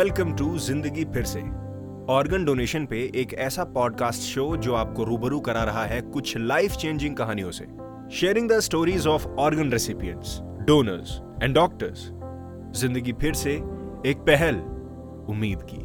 Welcome 0.00 0.32
to 0.32 0.58
ज़िंदगी 0.58 1.04
फिर 1.04 1.24
Se. 1.24 1.40
Organ 2.12 2.44
donation 2.44 2.84
पे 2.86 2.98
एक 3.20 3.32
ऐसा 3.46 3.64
पॉडकास्ट 3.72 4.20
शो 4.22 4.44
जो 4.56 4.74
आपको 4.74 5.04
रूबरू 5.04 5.40
करा 5.40 5.64
रहा 5.64 5.84
है 5.86 6.00
कुछ 6.02 6.36
लाइफ 6.36 6.72
चेंजिंग 6.72 7.16
कहानियों 7.16 7.50
से। 7.50 7.64
Sharing 8.16 8.48
the 8.50 8.58
stories 8.60 9.06
of 9.06 9.26
organ 9.38 9.72
recipients 9.72 10.38
donors 10.66 11.10
and 11.42 11.54
doctors 11.54 12.04
ज़िंदगी 12.80 13.12
फिर 13.12 13.34
से 13.34 13.52
एक 14.10 14.24
पहल, 14.28 14.60
उम्मीद 15.30 15.66
की। 15.70 15.82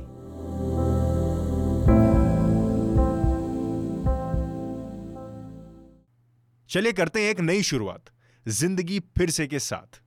चलिए 6.70 6.91
करते 6.93 7.21
हैं 7.21 7.32
एक 7.32 7.41
नई 7.41 7.61
शुरुआत, 7.63 8.02
ज़िंदगी 8.45 9.00
फिर 9.18 9.29
से 9.29 9.47
के 9.47 9.59
साथ। 9.59 10.02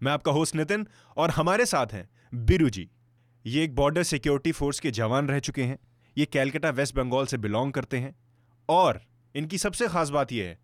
मैं 0.00 0.12
आपका 0.12 0.32
होस्ट 0.32 0.56
नितिन 0.56 0.86
और 1.16 1.30
हमारे 1.30 1.66
साथ 1.66 1.92
हैं 1.92 2.08
बिरु 2.46 2.70
जी। 2.70 2.88
ये 3.48 3.62
एक 3.64 3.74
बॉर्डर 3.74 4.02
सिक्योरिटी 4.02 4.50
फोर्स 4.52 4.78
के 4.80 4.90
जवान 4.90 5.28
रह 5.28 5.38
चुके 5.38 5.62
हैं। 5.62 5.78
ये 6.16 6.24
कैलकाटा 6.26 6.70
वेस्ट 6.70 6.94
बंगाल 6.96 7.26
से 7.26 7.36
बिलोंग 7.38 7.72
करते 7.72 7.96
हैं। 7.96 8.14
और 8.68 9.00
इनकी 9.34 9.58
सबसे 9.58 9.86
खास 9.88 10.10
बात 10.10 10.32
यह 10.32 10.44
है 10.44 10.58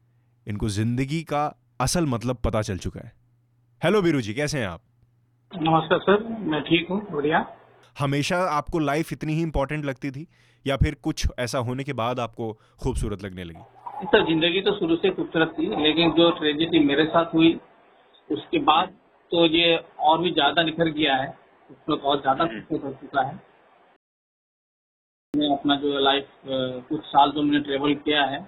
इनको 0.47 0.69
ज़िंदगी 0.69 1.21
का 1.23 1.45
असल 1.81 2.07
मतलब 2.07 2.37
पता 2.45 2.63
चल 2.63 2.79
चुका 2.79 3.01
है। 3.01 3.13
हेलो 3.83 4.03
बीरू 4.03 4.21
जी 4.21 4.35
कैसे 4.35 4.59
हैं 4.59 4.67
आप? 4.67 4.81
नमस्कार 5.53 5.99
सर। 5.99 6.23
मैं 6.45 6.61
ठीक 6.63 6.91
हूँ। 6.91 7.01
बढ़िया। 7.13 7.45
हमेशा 7.97 8.39
आपको 8.51 8.79
लाइफ 8.81 9.13
इतनी 9.13 9.35
ही 9.35 9.43
इम्पोर्टेंट 9.43 9.85
लगती 9.85 10.11
थी 10.11 10.27
या 10.67 10.77
फिर 10.77 10.95
कुछ 11.03 11.27
ऐसा 11.39 11.59
होने 11.61 11.85
के 11.85 11.93
बाद 11.95 12.21
आपको 12.21 12.53
खूबसूरत 12.83 13.23
लगने 13.25 13.45
लगी? 13.45 13.63
सर 14.05 14.27
ज़िंदगी 14.27 14.61
तो 14.61 14.73
शुरू 14.79 14.97
से 14.97 15.11
खूबसूरत 15.13 15.55
थी 15.59 15.71
लेकिन 15.83 16.13
जो 16.19 16.31
ट्रेजेडी 16.41 16.85
मेरे 16.87 17.05
साथ 17.07 17.35
हुई 17.35 17.55
उसके 18.31 18.59
बाद 18.69 18.93
तो 19.33 19.47
ये 19.49 19.75
और 20.01 20.21
भी 20.23 20.31
ज़्यादा 20.33 20.63
निखर 20.63 20.91
गया 20.91 21.17
है। 21.17 21.33
उसमें 21.71 21.99
बहुत 21.99 22.21
ज़्यादा 22.21 22.45
सक्सेस 22.47 22.81
हो 22.85 22.91
चुका 22.93 23.23
है। 23.23 23.35
मैं 25.35 25.49
अपना 25.53 25.77
जो 25.77 25.99
लाइफ 26.01 26.27
कुछ 26.89 27.01
साल 27.05 27.31
जो 27.31 27.43
मैंने 27.43 27.61
ट्रेवल 27.61 27.95
किया 28.01 28.25
है 28.25 28.39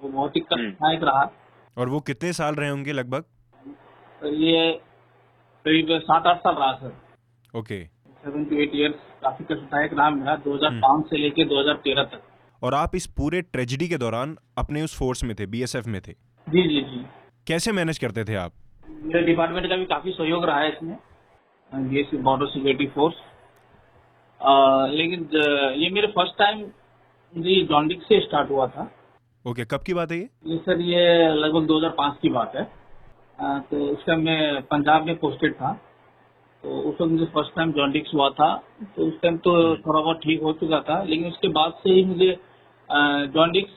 वो 0.00 0.08
बहुत 0.08 0.36
ही 0.36 0.40
कष्टदायक 0.42 1.02
रहा। 1.04 1.30
और 1.76 1.88
वो 1.88 2.00
कितने 2.02 2.32
साल 2.32 2.54
रहे 2.54 2.68
होंगे 2.68 2.92
लगभग? 2.92 3.24
तो 4.20 4.32
ये 4.36 4.72
करीब 5.64 5.98
सात 6.00 6.26
आठ 6.26 6.38
साल 6.38 6.54
रहा 6.54 6.72
sir. 6.74 6.92
Okay. 7.54 7.82
Seven 8.24 8.44
to 8.44 8.56
eight 8.56 8.74
years 8.74 8.94
काफ़ी 9.22 9.44
कष्टदायक 9.44 9.92
रहा 9.94 10.10
मेरा 10.12 10.36
2005 10.44 11.04
से 11.10 11.18
लेके 11.18 11.44
2013 11.46 12.04
तक। 12.12 12.22
और 12.62 12.74
आप 12.74 12.94
इस 12.94 13.06
पूरे 13.16 13.40
ट्रेजिडी 13.42 13.88
के 13.88 13.98
दौरान 13.98 14.36
अपने 14.58 14.82
उस 14.82 14.98
फोर्स 14.98 15.24
में 15.24 15.34
थे 15.36 15.46
बीएसएफ 15.48 15.86
में 15.86 16.00
थे? 16.00 16.12
जी 16.46 16.62
जी 16.68 16.80
जी। 16.82 17.04
कैसे 17.46 17.72
मैनेज 17.72 17.98
करते 17.98 18.24
थे 18.24 18.34
आप? 18.36 18.52
मेरे 18.90 19.22
डिपार्टमेंट 19.26 19.68
का 19.68 19.76
भी 19.76 19.84
काफ़ी 19.86 20.12
सहयोग 20.12 20.44
रहा 20.44 20.60
है 20.60 20.72
इसमें। 20.72 20.96
बीएससी 21.72 22.16
बॉर्डर 22.18 22.46
सिक्योरिटी 22.46 22.86
फोर्स 22.94 23.14
लेकिन 24.90 25.28
ये 25.76 25.90
मेरे 25.90 26.06
फ़र्स्ट 26.08 26.38
टाइम 26.38 26.62
जी 27.34 27.60
जॉन्डिक 27.66 28.02
से 28.02 28.20
स्टार्ट 28.20 28.50
हुआ 28.50 28.66
था। 28.66 28.90
ओके 29.44 29.64
कब 29.64 29.82
की 29.86 29.94
बात 29.94 30.12
है 30.12 30.18
ये? 30.18 30.28
ये 30.46 30.56
सर 30.58 30.80
ये 30.82 31.28
लगभग 31.34 31.66
2005 31.66 32.16
की 32.22 32.28
बात 32.28 32.56
है। 32.56 32.62
आ, 33.40 33.58
तो 33.60 33.84
उस 33.86 34.04
टाइम 34.06 34.24
मैं 34.24 34.62
पंजाब 34.62 35.06
में 35.06 35.16
पोस्टेड 35.18 35.54
था। 35.54 35.72
तो 36.64 36.80
उस 36.80 37.00
वक्त 37.00 37.12
मुझे 37.12 37.24
फ़र्स्ट 37.26 37.54
टाइम 37.56 37.72
जॉन्डिक्स 37.72 38.14
हुआ 38.14 38.28
था। 38.30 38.54
तो 38.96 39.06
उस 39.06 39.20
टाइम 39.22 39.36
तो 39.38 39.52
थोड़ा 39.76 40.00
बहुत 40.00 40.20
ठीक 40.22 40.42
हो 40.42 40.52
चुका 40.54 40.80
था। 40.88 41.02
लेकिन 41.02 41.26
उसके 41.26 41.48
बाद 41.50 41.72
से 41.82 41.90
ही 41.90 42.04
मुझे 42.04 42.36
जॉन्डिक्स 43.34 43.72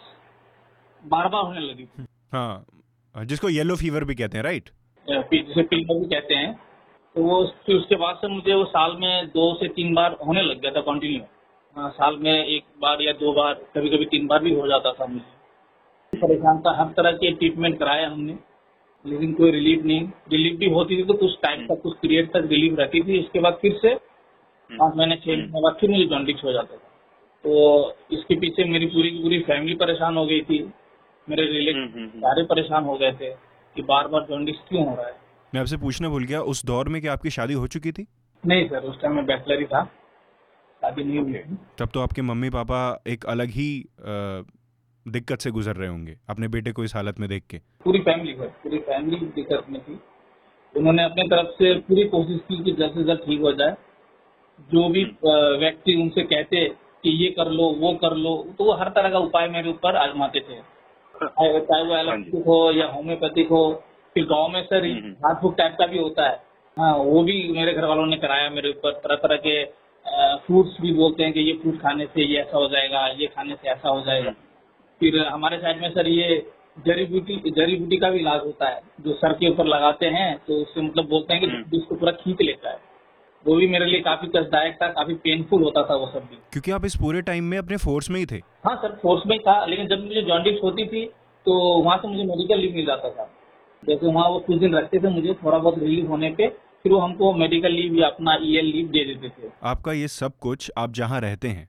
बार 1.04 1.28
बार 1.30 1.44
होने 1.44 1.60
लगी। 1.62 1.86
थी 1.86 2.06
हाँ 2.34 3.26
जिसको 3.26 3.50
येलो 3.50 3.76
फीवर 3.76 4.04
भी 4.04 4.16
कहते 4.16 4.38
हैं 4.38 4.44
राइट 4.44 4.70
जिसे 5.08 5.64
पिल्मर 5.64 6.00
भी 6.00 6.06
कहते 6.10 6.36
हैं। 6.36 6.54
तो 7.16 7.24
वो 7.24 7.46
फिर 7.66 7.76
उसके 7.76 7.96
बाद 7.96 8.16
से 8.16 8.28
मुझे 8.28 8.54
वो 8.54 8.66
साल 8.66 8.96
में 9.00 9.28
दो 9.28 9.54
से 9.56 9.68
तीन 9.68 9.94
बार 9.94 10.18
होने 10.28 10.42
लग 10.42 10.62
गया 10.62 10.72
था 10.72 10.82
कंटिन्यू 10.82 11.20
हाँ, 11.76 11.90
साल 11.90 12.18
में 12.18 12.46
एक 12.46 12.64
बार 12.82 13.02
या 13.02 13.12
दो 13.12 13.34
बार 13.34 13.54
कभी 13.54 13.90
कभी 13.90 14.06
तीन 14.06 14.28
बार 14.28 14.40
भी 14.40 14.54
हो 14.56 14.68
जाता 14.68 14.92
था 14.92 15.06
मुझे। 15.06 16.20
परेशान 16.20 16.60
था 16.60 16.78
हर 16.78 16.86
तरह 16.86 17.12
के 17.12 17.32
ट्रीटमेंट 17.32 17.80
कराया 17.80 18.10
हमने 18.10 18.38
लेकिन 19.06 19.34
कोई 19.34 19.52
रिलीफ 19.52 19.84
नहीं। 19.86 20.02
रिलीफ 20.32 20.60
भी 20.60 20.70
होती 20.70 20.98
थी 20.98 21.04
तो 21.04 21.14
कुछ 21.14 21.38
टाइम 21.44 21.68
तक 21.68 21.82
कुछ 21.82 21.98
पीरियड 21.98 22.30
तक 22.32 22.46
रिलीफ 22.46 22.80
रहती 22.80 23.02
थी। 23.04 23.20
इसके 23.20 23.40
बाद 23.40 23.54
फिर 23.54 23.80
से 23.82 23.88
हम्म। 23.88 24.78
पाँच 24.78 24.94
महीने 24.96 25.16
छह 25.16 25.32
महीने 25.32 25.62
बाद 25.62 25.78
फिर 25.80 25.90
मुझे 25.90 26.06
जॉन्डिक्स 26.06 26.44
हो 26.44 26.52
जाता 26.54 26.76
था। 26.76 26.90
तो 27.44 27.94
इसके 28.12 28.36
पीछे 28.36 28.64
मेरी 28.64 28.86
पूरी 28.86 29.12
की 29.12 29.22
पूरी 29.22 29.40
फैमिली 29.40 29.76
परेशान 29.76 30.18
हो 30.18 30.26
गई 30.26 30.42
थी। 30.42 30.74
मेरे 31.30 31.46
रिलेटिव 31.46 31.82
हम्म, 31.82 31.94
हम्म, 31.96 32.08
सारे 32.08 32.44
परेशान 32.44 32.84
हो 32.84 32.96
गए 32.96 33.12
थे 33.12 33.30
कि 33.76 33.82
बार 33.82 34.08
बार 34.08 34.22
जॉन्डिक्स 34.22 34.60
क्यों 34.70 34.88
हो 34.90 34.96
रहा 34.96 35.08
है? 35.08 35.23
मैं 35.54 35.62
आपसे 35.62 35.78
पूछना 35.78 36.10
भूल 36.10 36.24
गया 36.26 36.42
उस 36.52 36.66
दौर 36.66 36.90
में 36.90 37.02
क्या 37.02 37.14
आपकी 37.14 37.30
शादी 37.30 37.54
हो 37.54 37.68
चुकी 37.68 37.92
थी? 37.92 38.08
नहीं 38.44 38.68
सर 38.70 38.86
उस 38.90 39.02
टाइम 39.02 39.16
में 39.16 39.26
बैचलर 39.26 39.60
ही 39.60 39.66
था। 39.66 39.84
शादी 39.84 41.04
नहीं 41.04 41.20
हुई 41.20 41.58
तब 41.80 41.90
तो 41.94 42.00
आपके 42.00 42.22
मम्मी 42.22 42.50
पापा 42.50 42.80
एक 43.08 43.26
अलग 43.26 43.50
ही 43.50 43.68
दिक्कत 45.06 45.40
से 45.40 45.52
गुजर 45.52 45.76
रहे 45.76 45.90
होंगे 45.90 46.18
अपने 46.30 46.48
बेटे 46.48 46.72
को 46.72 46.84
इस 46.84 46.96
हालत 46.96 47.20
में 47.20 47.28
देख 47.30 47.44
के। 47.50 47.58
पूरी 47.84 48.00
फैमिली 48.00 48.34
सर 48.34 48.48
पूरी 48.64 48.78
फैमिली 48.80 49.26
दिक्कत 49.28 49.70
में 49.70 49.82
थी। 49.82 50.00
उन्होंने 50.76 51.04
अपने 51.04 51.28
तरफ़ 51.28 51.48
से 51.54 51.74
पूरी 51.82 52.04
कोशिश 52.10 52.40
की 52.48 52.64
कि 52.64 52.72
जल्द 52.74 52.94
से 52.94 53.04
जल्द 53.04 53.20
ठीक 53.20 53.42
हो 53.42 53.52
जाए। 53.54 53.76
जो 54.70 54.90
भी 54.90 55.04
व्यक्ति 55.60 55.96
उनसे 56.02 56.24
कहते 56.26 56.68
कि 57.04 57.10
ये 57.24 57.30
कर 57.32 57.50
लो 57.52 57.72
वो 57.80 57.94
कर 58.02 58.16
लो 58.18 58.36
तो 58.58 58.66
वो 58.66 58.74
हर 58.78 58.90
तरह 58.90 59.10
का 59.10 59.20
उपाय 59.22 59.48
मेरे 59.50 59.70
ऊपर 59.70 59.96
आजमाते 60.00 60.40
थे। 60.40 60.62
चाहे 61.16 61.84
वो 61.84 61.96
एलोपैथिक 61.96 62.36
हाँ 62.36 62.44
हो 62.46 62.72
या 62.72 62.88
होम्योपैथिक 62.88 63.50
हो 63.50 63.66
फिर 64.14 64.26
गाँव 64.26 64.48
में 64.48 64.62
सर 64.64 64.86
हाथ 64.86 64.92
हम्म, 64.92 65.14
हम्म। 65.26 65.36
फूक 65.42 65.56
टाइप 65.58 65.76
का 65.80 65.86
भी 65.88 65.98
होता 65.98 66.30
है। 66.30 66.42
हाँ 66.78 66.94
वो 66.98 67.24
भी 67.24 67.36
मेरे 67.52 67.74
घर 67.74 67.86
वालों 67.86 68.06
ने 68.06 68.18
कराया 68.18 68.50
मेरे 68.50 68.70
ऊपर। 68.70 68.92
तरह 69.04 69.16
तरह 69.18 69.38
के 69.46 69.64
फ्रूट्स 70.46 70.78
भी 70.82 70.92
बोलते 70.94 71.24
हैं 71.24 71.34
कि 71.34 71.40
ये 71.40 71.54
फ्रूट 71.54 71.80
खाने 71.82 72.06
से 72.06 72.24
ये 72.24 72.40
ऐसा 72.40 72.58
हो 72.58 72.68
जाएगा 72.70 73.06
ये 73.20 73.28
खाने 73.28 73.56
से 73.56 73.70
ऐसा 73.70 73.90
हो 73.90 74.02
जाएगा। 74.02 74.30
हम्म। 74.30 75.00
फिर 75.02 75.26
हमारे 75.28 75.58
साइड 75.58 75.82
में 75.82 75.90
सर 75.90 76.08
ये 76.08 76.46
जड़ी 76.78 77.06
बूटी 77.06 77.52
जड़ी 77.52 77.76
बूटी 77.76 77.98
का 77.98 78.10
भी 78.10 78.20
इलाज 78.20 78.42
होता 78.42 78.70
है। 78.70 78.82
जो 79.02 79.14
सर 79.14 79.34
के 79.34 79.50
ऊपर 79.50 79.66
लगाते 79.66 80.06
हैं 80.10 80.36
तो 80.48 80.62
उससे 80.62 80.82
मतलब 80.82 81.08
बोलते 81.10 81.34
हैं 81.34 81.70
कि 81.70 81.78
उसको 81.78 81.96
पूरा 81.96 82.12
खींच 82.14 82.42
लेता 82.42 82.70
है। 82.70 82.80
वो 83.46 83.56
भी 83.56 83.68
मेरे 83.68 83.86
लिए 83.86 84.00
काफ़ी 84.02 84.28
कष्टदायक 84.28 84.78
था 84.82 84.88
काफ़ी 84.90 85.14
पेनफुल 85.24 85.64
होता 85.64 85.84
था 85.84 85.96
वो 85.96 86.06
सब 86.08 86.28
भी। 86.30 86.38
क्योंकि 86.52 86.72
आप 86.72 86.86
इस 86.86 86.96
पूरे 86.96 87.22
टाइम 87.22 87.44
में 87.44 87.58
अपने 87.58 87.78
फोर्स 87.78 88.10
में 88.10 88.20
ही 88.20 88.26
थे। 88.26 88.42
हाँ 88.66 88.76
सर 88.76 88.96
फोर्स 89.02 89.24
में 89.28 89.36
ही 89.36 89.40
था 89.40 89.66
लेकिन 89.66 89.88
जब 89.88 90.04
मुझे 90.06 90.22
जॉन्डिस 90.22 90.60
होती 90.64 90.86
थी 90.86 91.06
तो 91.46 91.54
वहाँ 91.84 91.98
से 91.98 92.08
मुझे 92.08 92.24
मेडिकल 92.24 92.60
लीव 92.60 92.76
मिल 92.76 92.86
जाता 92.86 93.10
था। 93.10 93.30
जैसे 93.88 94.06
वहाँ 94.08 94.30
वो 94.30 94.40
कुछ 94.40 94.58
दिन 94.60 94.76
रखते 94.76 95.00
थे 95.00 95.10
मुझे 95.10 95.34
थोड़ा 95.34 95.58
बहुत 95.58 95.80
रिलीव 95.80 96.08
होने 96.08 96.30
पे 96.38 96.48
फिर 96.84 96.92
वो 96.92 97.00
हमको 97.00 97.34
मेडिकल 97.34 97.72
लीव 97.72 97.94
या 97.96 98.08
अपना 98.08 98.34
ई 98.42 98.58
e 98.58 98.64
लीव 98.64 98.88
दे 98.88 99.04
देते 99.06 99.30
थे। 99.30 99.52
आपका 99.64 99.92
ये 99.94 100.08
सब 100.08 100.32
कुछ 100.42 100.72
आप 100.78 100.94
जहाँ 100.94 101.22
रहते 101.22 101.48
हैं 101.48 101.68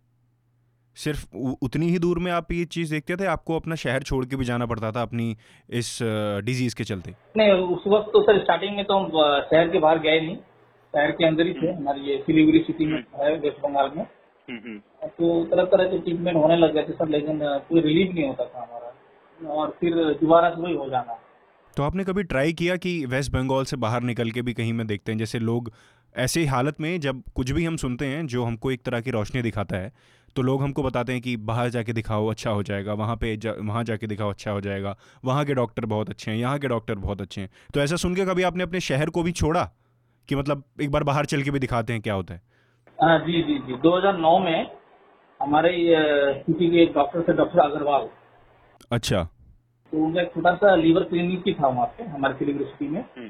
सिर्फ़ 0.96 1.36
उतनी 1.62 1.88
ही 1.90 1.98
दूर 1.98 2.18
में 2.18 2.30
आप 2.32 2.52
ये 2.52 2.64
चीज़ 2.66 2.90
देखते 2.94 3.16
थे? 3.16 3.26
आपको 3.26 3.56
अपना 3.56 3.74
शहर 3.74 4.02
छोड़ 4.02 4.24
के 4.24 4.36
भी 4.36 4.44
जाना 4.44 4.66
पड़ता 4.66 4.90
था 4.92 5.02
अपनी 5.02 5.36
इस 5.70 5.98
डिज़ीज़ 6.44 6.76
के 6.76 6.84
चलते? 6.84 7.14
नहीं 7.36 7.50
उस 7.50 7.84
वक्त 7.86 8.10
तो 8.12 8.22
सर 8.22 8.38
स्टार्टिंग 8.42 8.76
में 8.76 8.84
तो 8.84 8.98
हम 8.98 9.08
शहर 9.50 9.68
के 9.68 9.78
बाहर 9.78 9.98
गए 9.98 10.20
नहीं। 10.20 10.36
शहर 10.36 11.10
के 11.10 11.26
अंदर 11.26 11.46
ही 11.46 11.52
थे 11.52 11.66
हम्म। 11.66 11.76
हमारी 11.76 12.00
ये 12.10 12.16
सिलीगुड़ी 12.26 12.58
सिटी 12.60 12.86
में 12.86 12.92
हम्म। 12.94 13.22
है 13.22 13.36
वेस्ट 13.38 13.60
बंगाल 13.62 13.90
में। 13.96 14.06
हम्म, 14.48 14.78
तो 15.08 15.44
तरह 15.44 15.64
तरह 15.66 15.84
के 15.84 15.98
ट्रीटमेंट 15.98 16.36
होने 16.36 16.56
लग 16.56 16.74
गए 16.74 16.82
थे 16.82 16.92
सर 16.92 17.08
लेकिन 17.08 17.38
कोई 17.68 17.80
रिलीफ 17.80 18.14
नहीं 18.14 18.26
होता 18.28 18.44
था 18.44 18.62
हमारा। 18.62 19.52
और 19.54 19.76
फिर 19.80 19.94
दोबारा 20.20 20.50
से 20.50 20.60
वही 20.62 20.74
हो 20.74 20.88
जाना। 20.88 21.18
तो 21.76 21.82
आपने 21.82 22.04
कभी 22.04 22.22
ट्राई 22.22 22.52
किया 22.52 22.76
कि 22.76 23.04
वेस्ट 23.06 23.32
बंगाल 23.32 23.64
से 23.64 23.76
बाहर 23.76 24.02
निकल 24.02 24.30
के 24.30 24.42
भी 24.42 24.52
कहीं 24.54 24.72
में 24.72 24.86
देखते 24.86 25.12
हैं? 25.12 25.18
जैसे 25.18 25.38
लोग 25.38 25.72
ऐसे 26.16 26.40
ही 26.40 26.46
हालत 26.46 26.80
में 26.80 27.00
जब 27.00 27.22
कुछ 27.34 27.50
भी 27.50 27.64
हम 27.64 27.76
सुनते 27.76 28.06
हैं 28.06 28.26
जो 28.26 28.44
हमको 28.44 28.70
एक 28.70 28.82
तरह 28.82 29.00
की 29.00 29.10
रोशनी 29.10 29.42
दिखाता 29.42 29.76
है 29.76 29.92
तो 30.36 30.42
लोग 30.42 30.62
हमको 30.62 30.82
बताते 30.82 31.12
हैं 31.12 31.22
कि 31.22 31.36
बाहर 31.36 31.68
जाके 31.68 31.92
दिखाओ 31.92 32.26
अच्छा 32.26 32.50
हो 32.50 32.62
जाएगा 32.62 32.92
वहाँ 32.92 33.16
पे 33.16 33.36
जा, 33.36 33.52
वहाँ 33.60 33.84
जाके 33.84 34.06
दिखाओ 34.06 34.30
अच्छा 34.30 34.50
हो 34.50 34.60
जाएगा 34.60 34.96
वहाँ 35.24 35.44
के 35.44 35.54
डॉक्टर 35.54 35.84
बहुत 35.84 36.10
अच्छे 36.10 36.30
हैं 36.30 36.38
यहाँ 36.38 36.58
के 36.58 36.68
डॉक्टर 36.68 36.94
बहुत 36.94 37.20
अच्छे 37.20 37.40
हैं। 37.40 37.50
तो 37.74 37.80
ऐसा 37.80 37.96
सुन 37.96 38.14
के 38.14 38.24
कभी 38.24 38.42
आपने 38.42 38.62
अपने 38.62 38.80
शहर 38.80 39.10
को 39.10 39.22
भी 39.22 39.32
छोड़ा? 39.32 39.64
कि 40.28 40.36
मतलब 40.36 40.64
एक 40.82 40.90
बार 40.90 41.02
बाहर 41.02 41.24
चल 41.24 41.42
के 41.42 41.50
भी 41.50 41.58
दिखाते 41.58 41.92
हैं 41.92 42.02
क्या 42.02 42.14
होता 42.14 42.34
है? 42.34 42.42
आ, 42.98 43.18
जी 43.18 43.42
जी 43.42 43.58
जी। 43.58 43.76
2009 43.76 44.38
में 44.38 44.70
हमारे 45.42 45.70
सिटी 46.38 46.68
के 46.70 46.86
डॉक्टर 46.86 47.22
थे 47.28 47.32
डॉक्टर 47.32 47.58
अग्रवाल। 47.58 48.08
अच्छा। 48.92 49.28
तो 49.94 50.04
उनका 50.04 50.20
एक 50.20 50.34
छोटा 50.34 50.54
सा 50.54 50.74
लीवर 50.74 51.02
क्लिनिक 51.02 51.42
भी 51.42 51.52
था 51.52 51.68
वहाँ 51.68 51.86
पे 51.86 52.04
हमारे 52.04 52.34
सिलीगुड़ी 52.34 52.64
सिटी 52.64 52.88
में। 52.88 53.00
हम्म। 53.00 53.28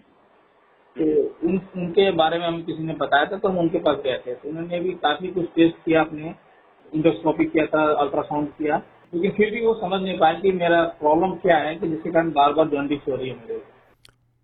तो 0.99 1.23
उन 1.49 1.61
उनके 1.77 2.11
बारे 2.11 2.39
में 2.39 2.47
हमें 2.47 2.65
किसी 2.65 2.83
ने 2.83 2.93
बताया 2.93 3.25
था 3.25 3.39
तो 3.39 3.49
हम 3.49 3.59
उनके 3.59 3.79
पास 3.79 3.97
गए 3.97 4.19
थे। 4.27 4.35
तो 4.35 4.49
उन्होंने 4.49 4.81
भी 4.81 4.91
काफ़ी 4.91 5.29
कुछ 5.29 5.45
टेस्ट 5.45 5.77
किया 5.77 6.01
अपने 6.01 6.35
इंडोस्कोपी 6.95 7.45
किया 7.45 7.67
था 7.67 7.93
अल्ट्रासाउंड 7.93 8.49
किया। 8.49 8.83
लेकिन 9.15 9.31
फिर 9.31 9.51
भी 9.51 9.67
वो 9.67 9.75
समझ 9.75 10.03
नहीं 10.03 10.19
पाया 10.19 10.41
कि 10.41 10.53
मेरा 10.53 10.83
प्रॉब्लम 10.83 11.31
क्या 11.31 11.57
है 11.57 11.77
कि 11.77 11.89
जिसके 11.89 12.11
कारण 12.11 12.31
बार 12.31 12.53
बार 12.53 12.69
जॉन्डिस 12.69 13.01
हो 13.09 13.17
रही 13.17 13.29
है 13.29 13.35
मेरे। 13.35 13.63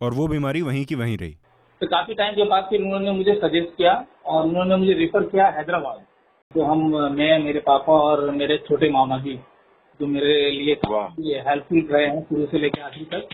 और 0.02 0.14
वो 0.14 0.28
बीमारी 0.28 0.62
वहीं 0.62 0.84
की 0.84 0.94
वहीं 0.94 1.18
रही? 1.18 1.36
तो 1.80 1.86
काफ़ी 1.86 2.14
टाइम 2.14 2.34
के 2.34 2.44
बाद 2.44 2.66
फिर 2.70 2.82
उन्होंने 2.82 3.10
मुझे 3.10 3.34
सजेस्ट 3.34 3.76
किया 3.76 4.06
और 4.26 4.44
उन्होंने 4.44 4.76
मुझे 4.76 4.92
रेफर 4.92 5.22
किया 5.22 5.46
हैदराबाद। 5.46 6.04
तो 6.54 6.62
हम 6.62 6.90
मैं 6.94 7.38
मेरे 7.38 7.60
पापा 7.60 7.92
और 7.92 8.30
मेरे 8.30 8.58
छोटे 8.58 8.90
मामा 8.90 9.18
जी 9.18 9.40
जो 10.00 10.06
मेरे 10.06 10.50
लिए 10.52 10.74
हेल्पफुल 11.40 11.86
रहे 11.90 12.06
हैं 12.06 12.22
शुरू 12.22 12.46
से 12.46 12.58
लेकर 12.58 12.82
आखिर 12.82 13.06
तक। 13.12 13.28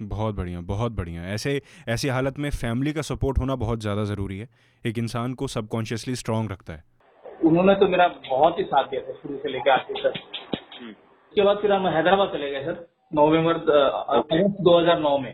बहुत 0.00 0.34
बढ़िया 0.34 0.60
बहुत 0.62 0.92
बढ़िया। 0.92 1.22
ऐसे 1.34 1.60
ऐसी 1.88 2.08
हालत 2.08 2.38
में 2.38 2.48
फैमिली 2.52 2.92
का 2.92 3.02
सपोर्ट 3.04 3.38
होना 3.38 3.54
बहुत 3.56 3.80
ज़्यादा 3.80 4.04
ज़रूरी 4.04 4.38
है। 4.38 4.48
एक 4.84 4.98
इंसान 4.98 5.34
को 5.34 5.46
सबकॉन्शियसली 5.48 6.14
स्ट्रांग 6.16 6.50
रखता 6.50 6.72
है। 6.72 6.82
उन्होंने 7.44 7.74
तो 7.74 7.88
मेरा 7.88 8.08
बहुत 8.28 8.58
ही 8.58 8.64
साथ 8.64 8.84
दिया 8.84 9.00
था 9.02 9.12
शुरू 9.14 9.36
से 9.36 9.48
लेकर 9.48 9.70
आखिर 9.70 9.96
तक। 10.02 10.18
उसके 10.82 11.42
बाद 11.42 11.58
फिर 11.58 11.72
हम 11.72 11.86
हैदराबाद 11.88 12.28
चले 12.32 12.50
गए 12.50 12.64
सर 12.64 12.86
नवंबर 13.12 13.54
अगस्त 14.14 14.60
2009 14.62 15.18
में। 15.18 15.32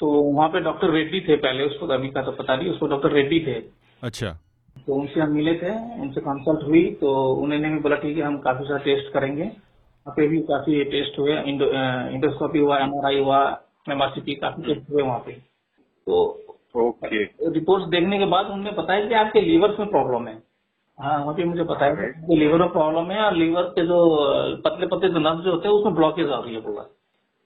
तो 0.00 0.08
वहाँ 0.08 0.48
पे 0.48 0.60
डॉक्टर 0.60 0.90
रेड्डी 0.90 1.20
थे 1.20 1.36
पहले 1.38 1.64
उसको 1.64 1.86
अभी 1.94 2.08
का 2.10 2.22
तो 2.22 2.32
पता 2.34 2.56
नहीं 2.56 2.70
उसको 2.70 2.86
डॉक्टर 2.86 3.12
रेड्डी 3.12 3.40
थे। 3.46 3.54
अच्छा। 4.02 4.30
तो 4.76 4.94
उनसे 4.94 5.20
हम 5.20 5.32
मिले 5.32 5.54
थे 5.54 5.70
उनसे 6.00 6.20
कंसल्ट 6.22 6.62
हुई 6.68 6.84
तो 7.00 7.12
उन्होंने 7.34 7.68
भी 7.68 7.78
बोला 7.80 7.96
ठीक 7.98 8.16
है 8.16 8.22
हम 8.22 8.38
काफ़ी 8.40 8.64
सारा 8.64 8.78
टेस्ट 8.84 9.12
करेंगे। 9.14 9.50
वहाँ 10.06 10.14
पे 10.16 10.26
भी 10.28 10.38
काफ़ी 10.44 10.84
टेस्ट 10.92 11.18
हुए 11.18 11.34
इंडोस्कोपी 11.48 12.58
हुआ 12.58 12.78
एमआरआई 12.78 13.18
हुआ 13.18 13.40
एमआरसीपी 13.88 14.34
काफ़ी 14.36 14.62
टेस्ट 14.64 14.90
हुए 14.90 15.02
वहाँ 15.02 15.18
पे। 15.26 15.32
तो 15.32 16.22
ओके। 16.76 17.22
रिपोर्ट्स 17.50 17.88
देखने 17.90 18.18
के 18.18 18.24
बाद 18.26 18.46
उन्होंने 18.46 18.70
बताया 18.72 19.06
कि 19.08 19.14
आपके 19.14 19.40
लीवर 19.40 19.76
में 19.78 19.88
प्रॉब्लम 19.90 20.26
है। 20.28 20.34
हाँ 20.98 21.18
वहाँ 21.18 21.34
पे 21.34 21.44
मुझे 21.44 21.62
बताया 21.64 21.94
कि 21.94 22.36
लीवर 22.36 22.58
में 22.58 22.68
प्रॉब्लम 22.72 23.10
है 23.10 23.20
और 23.20 23.36
लीवर 23.36 23.62
के 23.76 23.86
जो 23.86 23.98
पतले 24.64 24.86
पतले 24.86 25.08
जो 25.08 25.18
नर्व 25.18 25.42
जो 25.42 25.50
होते 25.50 25.68
हैं 25.68 25.74
उसमें 25.74 25.94
ब्लॉकेज 25.94 26.28
आ 26.28 26.40
रही 26.40 26.54
है 26.54 26.60
बोला। 26.60 26.82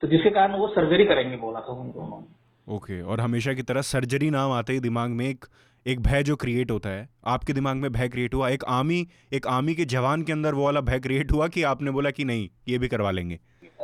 तो 0.02 0.08
जिसके 0.08 0.30
कारण 0.30 0.56
वो 0.56 0.68
सर्जरी 0.68 1.04
करेंगे 1.04 1.36
बोला 1.36 1.60
था 1.60 1.72
उनको 1.74 2.00
उन्होंने। 2.00 2.74
ओके 2.76 3.00
और 3.02 3.20
हमेशा 3.20 3.52
की 3.52 3.62
तरह 3.62 3.82
सर्जरी 3.84 4.30
नाम 4.30 4.52
आते 4.52 4.72
ही 4.72 4.80
दिमाग 4.80 5.10
में 5.10 5.26
एक 5.26 5.44
एक 5.86 6.00
भय 6.02 6.22
जो 6.22 6.34
क्रिएट 6.36 6.70
होता 6.70 6.88
है। 6.88 7.08
आपके 7.26 7.52
दिमाग 7.52 7.76
में 7.76 7.90
भय 7.92 8.08
क्रिएट 8.08 8.34
हुआ 8.34 8.48
एक 8.48 8.64
आर्मी 8.68 8.98
एक 9.32 9.46
आर्मी 9.46 9.74
के 9.74 9.84
जवान 9.84 10.22
के 10.22 10.32
अंदर 10.32 10.54
वो 10.54 10.64
वाला 10.64 10.80
भय 10.80 10.98
क्रिएट 10.98 11.32
हुआ 11.32 11.46
कि 11.48 11.62
आपने 11.62 11.90
बोला 11.90 12.10
कि 12.10 12.24
नहीं 12.24 12.48
ये 12.68 12.78
भी 12.78 12.88
करवा 12.88 13.10
लेंगे। 13.10 13.38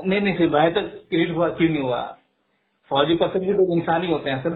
नहीं 0.07 0.21
नहीं 0.21 0.35
सर 0.35 0.49
भय 0.49 0.71
तो 0.71 0.83
क्रिएट 1.11 1.31
हुआ 1.31 1.49
क्यों 1.49 1.69
नहीं 1.69 1.83
हुआ? 1.83 2.03
फौजी 2.91 3.15
पर्सन 3.15 3.47
भी 3.47 3.53
तो 3.53 3.77
इंसान 3.77 4.03
ही 4.03 4.11
होते 4.11 4.31
हैं 4.31 4.43
सर। 4.43 4.51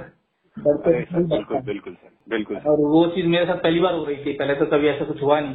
बिल्कुल 0.57 1.61
बिल्कुल 1.61 1.95
सर 1.95 2.11
बिल्कुल 2.29 2.57
और 2.57 2.81
वो 2.81 3.07
चीज़ 3.07 3.27
मेरे 3.27 3.47
साथ 3.47 3.57
पहली 3.57 3.81
बार 3.81 3.95
हो 3.95 4.05
रही 4.05 4.25
थी 4.25 4.33
पहले 4.33 4.55
तो 4.55 4.67
कभी 4.67 4.89
ऐसा 4.89 5.05
कुछ 5.05 5.23
हुआ 5.23 5.41
नहीं। 5.41 5.55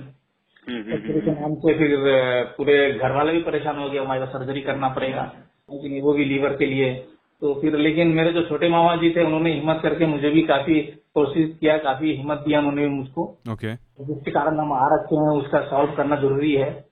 हम्म, 0.67 0.81
हम्म, 0.81 1.39
नाम 1.39 1.55
से 1.55 1.73
फिर 1.77 1.95
पूरे 2.57 2.91
घर 2.93 3.11
वाले 3.11 3.31
भी 3.31 3.41
परेशान 3.43 3.79
हो 3.79 3.89
गया 3.89 4.01
हमारे 4.01 4.25
सर्जरी 4.25 4.61
करना 4.61 4.89
पड़ेगा। 4.89 5.31
वो 6.03 6.13
भी 6.13 6.25
लीवर 6.25 6.55
के 6.55 6.65
लिए 6.65 6.93
तो 7.41 7.61
फिर 7.61 7.77
लेकिन 7.77 8.07
मेरे 8.07 8.33
जो 8.33 8.41
छोटे 8.41 8.69
मामा 8.69 8.95
जी 8.95 9.09
थे 9.09 9.25
उन्होंने 9.25 9.53
हिम्मत 9.53 9.79
करके 9.83 10.05
मुझे 10.05 10.29
भी 10.29 10.41
काफ़ी 10.41 10.81
कोशिश 11.15 11.57
किया 11.61 11.77
काफ़ी 11.77 12.15
हिम्मत 12.15 12.37
दिया 12.37 12.59
उन्होंने 12.59 12.87
मुझको। 12.87 13.23
ओके। 13.23 13.51
okay. 13.53 14.07
जिसके 14.07 14.31
कारण 14.31 14.59
हम 14.59 14.73
आ 14.73 14.95
रखे 14.95 15.15
हैं 15.15 15.29
उसका 15.29 15.61
सॉल्व 15.61 15.91
करना 15.91 16.15
ज़रूरी 16.15 16.51
है। 16.51 16.85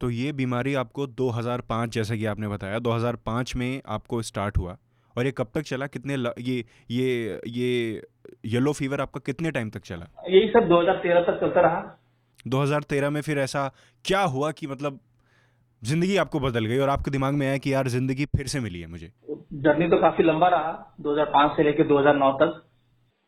तो 0.00 0.10
ये 0.10 0.32
बीमारी 0.32 0.74
आपको 0.74 1.06
2005 1.06 1.88
जैसा 1.88 2.16
कि 2.16 2.26
आपने 2.26 2.48
बताया 2.48 2.78
2005 2.78 3.56
में 3.56 3.82
आपको 3.86 4.22
स्टार्ट 4.22 4.58
हुआ। 4.58 4.76
और 5.16 5.26
ये 5.26 5.32
कब 5.32 5.46
तक 5.54 5.60
चला? 5.60 5.86
कितने 5.86 6.16
ल, 6.16 6.32
ये 6.40 6.64
ये 6.90 7.40
ये 7.46 8.02
येलो 8.44 8.72
फीवर 8.72 9.00
आपका 9.00 9.20
कितने 9.26 9.50
टाइम 9.50 9.70
तक 9.70 9.80
चला? 9.80 10.06
यही 10.28 10.48
सब 10.48 10.68
2013 10.68 11.20
तक 11.20 11.40
चलता 11.40 11.60
रहा। 11.60 12.00
2013 12.48 13.10
में 13.10 13.20
फिर 13.20 13.38
ऐसा 13.38 13.74
क्या 14.04 14.20
हुआ 14.20 14.50
कि 14.50 14.66
मतलब 14.66 15.00
ज़िंदगी 15.84 16.16
आपको 16.16 16.40
बदल 16.40 16.64
गई 16.64 16.78
और 16.78 16.88
आपके 16.88 17.10
दिमाग 17.10 17.34
में 17.34 17.48
आया 17.48 17.58
कि 17.58 17.72
यार 17.72 17.88
ज़िंदगी 17.88 18.24
फिर 18.24 18.46
से 18.46 18.60
मिली 18.60 18.80
है 18.80 18.86
मुझे? 18.86 19.12
जर्नी 19.58 19.88
तो 19.88 19.96
काफ़ी 19.96 20.24
लंबा 20.24 20.48
रहा 20.48 20.96
2005 21.00 21.56
से 21.56 21.62
लेकर 21.62 21.86
2009 21.86 22.32
तक। 22.32 22.64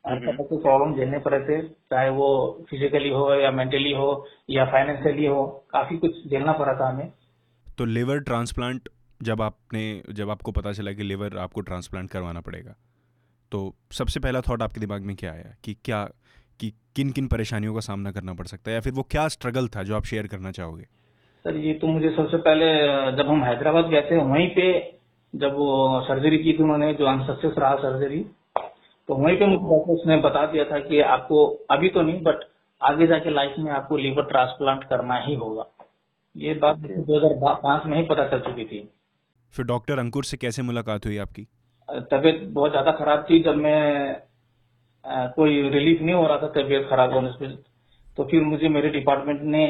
हर 0.04 0.18
तरह 0.18 0.44
के 0.44 0.56
प्रॉब्लम 0.56 0.94
झेलने 0.96 1.18
पड़े 1.18 1.38
थे 1.40 1.62
चाहे 1.62 2.10
वो 2.10 2.28
फिजिकली 2.70 3.08
हो 3.08 3.34
या 3.34 3.50
मेंटली 3.50 3.92
हो 3.92 4.26
या 4.50 4.64
फाइनेंशियली 4.64 5.26
हो 5.26 5.44
काफ़ी 5.70 5.96
कुछ 5.96 6.28
झेलना 6.28 6.52
पड़ा 6.52 6.74
था 6.74 6.88
हमें। 6.88 7.12
तो 7.78 7.84
लिवर 7.84 8.20
ट्रांसप्लांट 8.20 8.88
जब 9.22 9.42
आपने 9.42 10.02
जब 10.12 10.30
आपको 10.30 10.52
पता 10.52 10.72
चला 10.72 10.92
कि 10.92 11.02
लिवर 11.02 11.36
आपको 11.38 11.60
ट्रांसप्लांट 11.60 12.10
करवाना 12.10 12.40
पड़ेगा 12.40 12.74
तो 13.52 13.74
सबसे 13.92 14.20
पहला 14.20 14.40
थॉट 14.40 14.62
आपके 14.62 14.80
दिमाग 14.80 15.02
में 15.02 15.16
क्या 15.16 15.32
आया? 15.32 15.54
कि 15.64 15.74
क्या 15.84 16.04
कि 16.60 16.70
किन 16.96 17.10
किन 17.10 17.26
परेशानियों 17.26 17.74
का 17.74 17.80
सामना 17.80 18.10
करना 18.12 18.34
पड़ 18.34 18.46
सकता 18.46 18.70
है? 18.70 18.74
या 18.74 18.80
फिर 18.80 18.92
वो 18.92 19.02
क्या 19.02 19.28
स्ट्रगल 19.28 19.68
था 19.68 19.82
जो 19.82 19.96
आप 19.96 20.04
शेयर 20.04 20.26
करना 20.26 20.50
चाहोगे? 20.50 20.84
सर 21.44 21.56
ये 21.56 21.74
तो 21.74 21.86
मुझे 21.86 22.10
सबसे 22.10 22.36
पहले 22.36 22.66
जब 23.16 23.28
हम 23.28 23.44
हैदराबाद 23.44 23.84
गए 23.84 24.00
थे 24.00 24.16
वहीं 24.16 24.48
पे 24.48 24.99
जब 25.34 25.54
वो 25.54 26.00
सर्जरी 26.00 26.38
की 26.38 26.52
थी 26.52 26.62
उन्होंने 26.62 26.92
जो 26.94 27.06
अनसक्सेस 27.06 27.54
रहा 27.58 27.74
सर्जरी 27.76 28.18
तो 29.08 29.14
वहीं 29.14 29.36
पे 29.36 29.46
मुझे 29.46 29.68
डॉक्टर्स 29.68 30.06
ने 30.06 30.16
बता 30.20 30.44
दिया 30.46 30.64
था 30.64 30.78
कि 30.78 31.00
आपको 31.10 31.44
अभी 31.70 31.88
तो 31.88 32.02
नहीं 32.02 32.22
बट 32.22 32.44
आगे 32.80 33.06
जाके 33.06 33.30
लाइफ 33.30 33.54
में 33.58 33.70
आपको 33.72 33.96
लीवर 33.96 34.24
ट्रांसप्लांट 34.24 34.84
करना 34.84 35.18
ही 35.18 35.34
होगा। 35.34 35.64
ये 36.36 36.54
बात 36.54 36.76
दो 36.76 37.16
हज़ार 37.16 37.54
पाँच 37.62 37.86
में 37.86 37.96
ही 37.96 38.02
पता 38.06 38.26
चल 38.28 38.40
चुकी 38.40 38.64
थी। 38.64 38.78
फिर 39.54 39.66
डॉक्टर 39.66 39.98
अंकुर 39.98 40.24
से 40.24 40.36
कैसे 40.36 40.62
मुलाकात 40.62 41.06
हुई 41.06 41.18
आपकी? 41.18 41.46
तबीयत 42.10 42.42
बहुत 42.50 42.70
ज़्यादा 42.70 42.92
खराब 42.92 43.24
थी। 43.30 43.42
जब 43.42 43.56
मैं 43.56 44.14
अ, 45.04 45.26
कोई 45.36 45.68
रिलीफ 45.70 46.00
नहीं 46.02 46.14
हो 46.14 46.26
रहा 46.26 46.36
था 46.38 46.48
तबीयत 46.52 46.86
खराब 46.90 47.12
होने 47.12 47.30
से 47.32 47.48
तो 48.16 48.24
फिर 48.24 48.42
मुझे 48.44 48.68
मेरे 48.68 48.88
डिपार्टमेंट 48.90 49.40
ने 49.42 49.66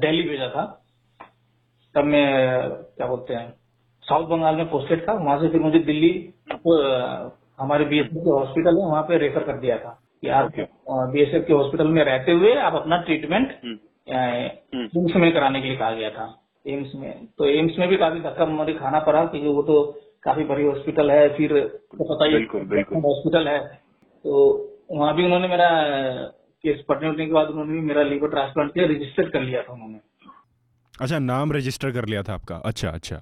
दिल्ली 0.00 0.22
भेजा 0.28 0.48
था। 0.48 0.64
तब 1.94 2.04
मैं 2.04 2.26
क्या 2.70 3.06
बोलते 3.06 3.34
हैं 3.34 3.48
साउथ 4.04 4.26
बंगाल 4.28 4.56
में 4.56 4.68
पोस्टेड 4.70 5.08
था 5.08 5.12
वहाँ 5.12 5.38
से 5.40 5.48
फिर 5.48 5.60
मुझे 5.60 5.78
दिल्ली 5.78 6.12
हमारे 7.60 7.84
बीएसएफ 7.84 8.22
के 8.24 8.30
हॉस्पिटल 8.30 8.78
है 8.78 8.86
वहाँ 8.86 9.02
पे 9.02 9.18
रेफर 9.18 9.42
कर 9.44 9.58
दिया 9.58 9.76
था 9.78 9.98
कि 10.22 10.28
आप 10.28 10.46
Okay. 10.46 10.66
बीएसएफ 11.12 11.44
के 11.46 11.52
हॉस्पिटल 11.52 11.88
में 11.88 12.04
रहते 12.04 12.32
हुए 12.32 12.54
आप 12.66 12.74
अपना 12.74 12.96
ट्रीटमेंट 13.02 13.48
हम्म, 13.64 13.78
एम्स 14.98 15.16
में 15.16 15.32
कराने 15.32 15.60
के 15.62 15.68
लिए 15.68 15.76
कहा 15.76 15.90
गया 15.92 16.10
था। 16.10 16.26
एम्स 16.66 16.92
में 16.94 17.26
तो 17.38 17.46
एम्स 17.46 17.78
में 17.78 17.88
भी 17.88 17.96
काफ़ी 17.96 18.20
धक्का 18.20 18.46
मुक्की 18.46 18.74
खाना 18.74 18.98
पड़ा 19.08 19.24
क्योंकि 19.24 19.48
वो 19.48 19.62
तो 19.62 19.80
काफ़ी 20.22 20.44
बड़ी 20.44 20.64
हॉस्पिटल 20.66 21.10
है 21.10 21.28
फिर 21.36 21.58
तो 21.60 22.04
पता 22.14 22.24
ही। 22.26 22.42
हॉस्पिटल 23.06 23.48
है। 23.48 23.58
तो 24.24 24.44
वहाँ 24.90 25.14
भी 25.16 25.24
उन्होंने 25.24 25.48
मेरा 25.48 25.68
केस 26.64 26.84
पढ़ने 26.88 27.08
उठने 27.08 27.26
के 27.26 27.32
बाद 27.32 27.48
उन्होंने 27.48 27.72
भी 27.72 27.80
मेरा 27.86 28.02
लीवर 28.02 28.28
ट्रांसप्लांट 28.28 28.72
किया 28.74 28.86
रजिस्टर 28.86 29.28
कर 29.28 29.40
लिया 29.40 29.62
था 29.62 29.72
उन्होंने। 29.72 29.98
अच्छा 30.94 31.18
नाम 31.18 31.52
रजिस्टर 31.52 31.90
कर 31.90 32.04
लिया 32.04 32.22
था 32.22 32.34
आपका। 32.34 32.56
अच्छा 32.64 32.88
अच्छा। 32.88 33.20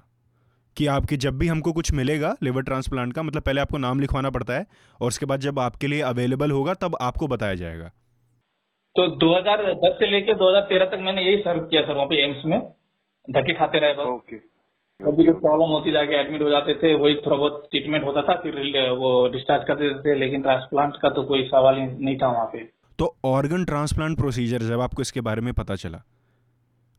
कि 0.81 0.85
आपके 0.87 1.17
जब 1.17 1.37
भी 1.37 1.47
हमको 1.47 1.71
कुछ 1.73 1.91
मिलेगा 1.93 2.35
लिवर 2.43 2.63
ट्रांसप्लांट 2.63 3.13
का 3.13 3.23
मतलब 3.23 3.41
पहले 3.41 3.61
आपको 3.61 3.77
नाम 3.77 3.99
लिखवाना 3.99 4.29
पड़ता 4.29 4.53
है 4.53 4.65
और 4.99 5.07
उसके 5.07 5.25
बाद 5.25 5.39
जब 5.39 5.59
आपके 5.59 5.87
लिए 5.87 6.01
अवेलेबल 6.03 6.51
होगा 6.51 6.73
तब 6.81 6.95
आपको 7.01 7.27
बताया 7.27 7.55
जाएगा। 7.55 7.89
तो 8.95 9.05
2010 9.19 9.93
से 9.99 10.09
लेके 10.11 10.33
2013 10.35 10.89
तक 10.91 11.01
मैंने 11.01 11.21
यही 11.21 11.37
सर्व 11.41 11.59
किया 11.65 11.81
सर 11.81 11.93
वहाँ 11.93 12.07
पे 12.07 12.23
एम्स 12.23 12.45
में। 12.45 12.57
धक्के 13.27 13.53
खाते 13.53 13.79
रहे 13.79 13.93
बस। 13.93 14.07
ओके। 14.07 14.37
कभी 14.99 15.25
कोई 15.25 15.33
प्रॉब्लम 15.35 15.71
होती 15.71 15.91
जाके 15.91 16.15
एडमिट 16.15 16.41
हो 16.41 16.49
जाते 16.49 16.73
थे 16.73 16.93
वही 16.95 17.15
थोड़ा 17.15 17.37
बहुत 17.37 17.67
ट्रीटमेंट 17.71 18.03
होता 18.05 18.21
था 18.21 18.35
फिर 18.41 18.57
वो 18.95 19.11
डिस्चार्ज 19.29 19.67
कर 19.67 19.75
देते 19.75 19.99
थे 20.01 20.19
लेकिन 20.19 20.41
ट्रांसप्लांट 20.41 20.97
का 21.01 21.09
तो 21.09 21.23
कोई 21.23 21.43
सवाल 21.47 21.79
ही 21.79 21.85
नहीं 21.85 22.17
था 22.17 22.31
वहाँ 22.31 22.45
पे। 22.45 22.63
तो 22.99 23.15
ऑर्गन 23.27 23.65
ट्रांसप्लांट 23.65 24.17
प्रोसीजर 24.17 24.67
जब 24.67 24.81
आपको 24.81 25.01
इसके 25.01 25.21
बारे 25.21 25.41
में 25.41 25.53
पता 25.53 25.75
चला 25.75 26.01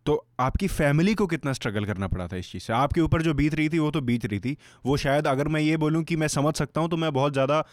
तो 0.06 0.26
आपकी 0.40 0.66
फैमिली 0.66 1.14
को 1.14 1.26
कितना 1.26 1.52
स्ट्रगल 1.52 1.84
करना 1.84 2.08
पड़ा 2.08 2.26
था 2.26 2.36
इस 2.36 2.52
चीज़ 2.52 2.62
से? 2.62 2.72
आपके 2.72 3.00
ऊपर 3.00 3.22
जो 3.22 3.34
बीत 3.34 3.54
रही 3.54 3.68
थी, 3.68 3.78
वो 3.78 3.90
तो 3.90 4.00
बीत 4.00 4.26
रही 4.26 4.40
थी। 4.40 4.56
वो 4.86 4.96
शायद 4.96 5.26
अगर 5.26 5.48
मैं 5.48 5.60
ये 5.60 5.76
बोलूँ 5.76 6.04
कि 6.04 6.16
मैं 6.16 6.28
समझ 6.28 6.54
सकता 6.54 6.80
हूँ 6.80 6.90
तो 6.90 6.96
मैं 6.96 7.12
बहुत 7.12 7.32
ज़्यादा, 7.32 7.66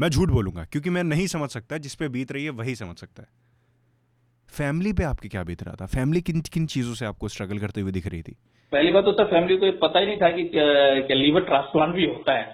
मैं 0.00 0.08
झूठ 0.08 0.28
बोलूँगा, 0.28 0.64
क्योंकि 0.64 0.90
मैं 0.90 1.04
नहीं 1.04 1.26
समझ 1.26 1.50
सकता, 1.50 1.78
जिस 1.78 1.94
पे 1.94 2.08
बीत 2.08 2.32
रही 2.32 2.44
है, 2.44 2.50
वही 2.50 2.74
समझ 2.74 2.96
सकता 2.96 3.22
है। 3.22 3.28
फैमिली 4.48 4.92
पे 4.92 5.04
आपके 5.04 5.28
क्या 5.28 5.44
बीत 5.44 5.62
रहा 5.62 5.74
था? 5.74 5.86
फैमिली 5.86 6.20
किन 6.20 6.40
किन 6.40 6.66
चीज़ों 6.66 6.94
से 6.94 7.06
आपको 7.06 7.28
स्ट्रगल 7.28 7.58
करते 7.58 7.80
हुए 7.80 7.92
दिख 7.92 8.06
रही 8.06 8.22
थी? 8.22 8.36
पहली 8.72 8.92
बात 8.92 9.04
तो 9.04 9.12
सर 9.12 9.24
फैमिली 9.24 9.56
को 9.56 9.88
पता 9.88 9.98
ही 9.98 10.06
नहीं 10.06 10.16
था 10.16 10.30
कि, 10.30 10.44
क्या- 10.44 11.10
लीवर 11.10 11.40
ट्रांसप्लांट 11.40 11.94
भी 11.94 12.06
होता 12.06 12.32
है। 12.32 12.44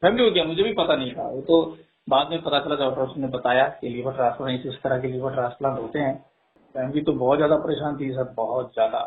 फैमिली 0.00 0.28
को 0.28 0.34
क्या, 0.34 0.44
मुझे 0.44 0.62
भी 0.62 0.72
पता 0.72 0.96
नहीं 0.96 1.12
था। 1.12 1.28
वो 1.28 1.40
तो 1.40 1.78
बाद 2.08 2.28
में 2.30 2.42
पता 2.42 2.60
चला 2.60 2.74
डॉक्टर्स 2.74 3.18
ने 3.18 3.28
बताया 3.28 3.64
कि 3.64 3.88
लीवर 3.88 4.12
ट्रांसप्लांट 4.12 4.62
इस 4.66 4.74
तरह 4.74 4.98
के 4.98 5.08
लीवर 5.08 5.32
ट्रांसप्लांट 5.32 5.78
होते 5.78 5.98
हैं। 5.98 6.33
फैमिली 6.74 7.00
तो 7.02 7.12
बहुत 7.14 7.38
ज़्यादा 7.38 7.56
परेशान 7.56 7.96
थी 7.96 8.10
सर 8.12 8.32
बहुत 8.36 8.72
ज़्यादा। 8.74 9.00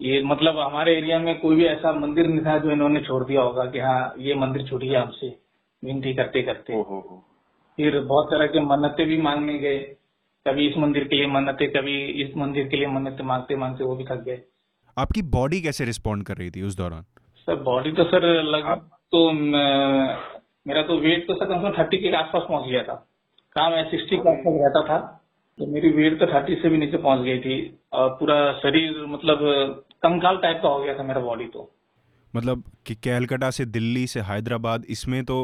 ये 0.00 0.22
मतलब 0.24 0.58
हमारे 0.58 0.96
एरिया 0.96 1.18
में 1.18 1.38
कोई 1.40 1.56
भी 1.56 1.64
ऐसा 1.66 1.92
मंदिर 1.92 2.26
नहीं 2.26 2.44
था 2.46 2.58
जो 2.58 2.70
इन्होंने 2.70 3.00
छोड़ 3.00 3.22
दिया 3.24 3.42
होगा 3.42 3.64
कि 3.64 3.78
हाँ 3.78 4.14
ये 4.18 4.34
मंदिर 4.34 4.66
छूटिए 4.68 4.96
हमसे। 4.96 5.28
विनती 5.82 6.14
करते 6.14 6.42
करते। 6.42 6.74
ओहो 6.74 6.98
हो। 7.00 7.22
फिर 7.78 8.00
बहुत 8.00 8.26
तरह 8.30 8.46
के 8.46 8.60
मन्नतें 8.62 9.06
भी 9.06 9.20
मांगने 9.22 9.58
गए। 9.58 9.78
कभी 10.46 10.66
इस 10.68 10.76
मंदिर 10.78 11.04
के 11.04 11.16
लिए 11.16 11.26
मन्नतें 11.28 11.68
कभी 11.70 11.96
इस 12.22 12.36
मंदिर 12.36 12.68
के 12.68 12.76
लिए 12.76 12.86
मन्नतें 12.88 13.24
मांगते 13.24 13.56
मांगते 13.56 13.84
वो 13.84 13.96
भी 13.96 14.04
थक 14.04 14.22
गए। 14.24 14.42
आपकी 14.96 15.22
बॉडी 15.30 15.60
कैसे 15.62 15.84
रिस्पॉन्ड 15.84 16.26
कर 16.26 16.36
रही 16.36 16.50
थी 16.50 16.62
उस 16.62 16.76
दौरान? 16.76 17.02
सर 17.48 17.62
बॉडी 17.62 17.92
तो 17.92 18.04
सर 18.04 18.26
लगभग 18.44 18.88
तो 19.12 19.30
मेरा 19.32 20.82
तो 20.82 20.98
वेट 20.98 21.26
तो 21.26 21.34
सर 21.34 21.46
कम 21.46 21.60
से 21.60 21.68
कम 21.68 21.78
थर्टी 21.78 21.96
के 21.98 22.16
आसपास 22.16 22.42
पहुँच 22.48 22.68
गया 22.68 22.82
था। 22.82 22.94
काम 23.56 23.82
सिक्सटी 23.90 24.16
के 24.16 24.30
आसपास 24.30 24.54
रहता 24.56 24.82
था। 24.88 24.98
तो 25.58 25.66
मेरी 25.66 25.88
वेट 25.92 26.18
तो 26.20 26.26
थर्टी 26.26 26.54
से 26.54 26.68
भी 26.68 26.76
नीचे 26.78 26.96
पहुँच 26.98 27.24
गई 27.24 27.38
थी। 27.40 27.56
और 27.92 28.08
पूरा 28.20 28.36
शरीर 28.58 29.04
मतलब 29.06 29.38
कंकाल 30.02 30.36
टाइप 30.36 30.60
का 30.62 30.68
हो 30.68 30.78
गया 30.82 30.98
था 30.98 31.02
मेरा 31.02 31.20
बॉडी 31.20 31.46
तो। 31.46 31.70
मतलब 32.34 32.62
कि 32.86 32.94
कैलकाटा 32.94 33.50
से 33.50 33.64
दिल्ली 33.66 34.06
से 34.06 34.20
हैदराबाद 34.20 34.84
इसमें 34.90 35.24
तो 35.24 35.36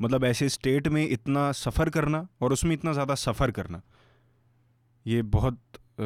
मतलब 0.00 0.24
ऐसे 0.24 0.48
स्टेट 0.48 0.88
में 0.88 1.02
इतना 1.08 1.50
सफ़र 1.54 1.88
करना 1.90 2.26
और 2.42 2.52
उसमें 2.52 2.72
इतना 2.72 2.92
ज़्यादा 2.92 3.14
सफ़र 3.14 3.50
करना 3.50 3.80
ये 5.06 5.22
बहुत 5.30 5.58
अ, 5.98 6.02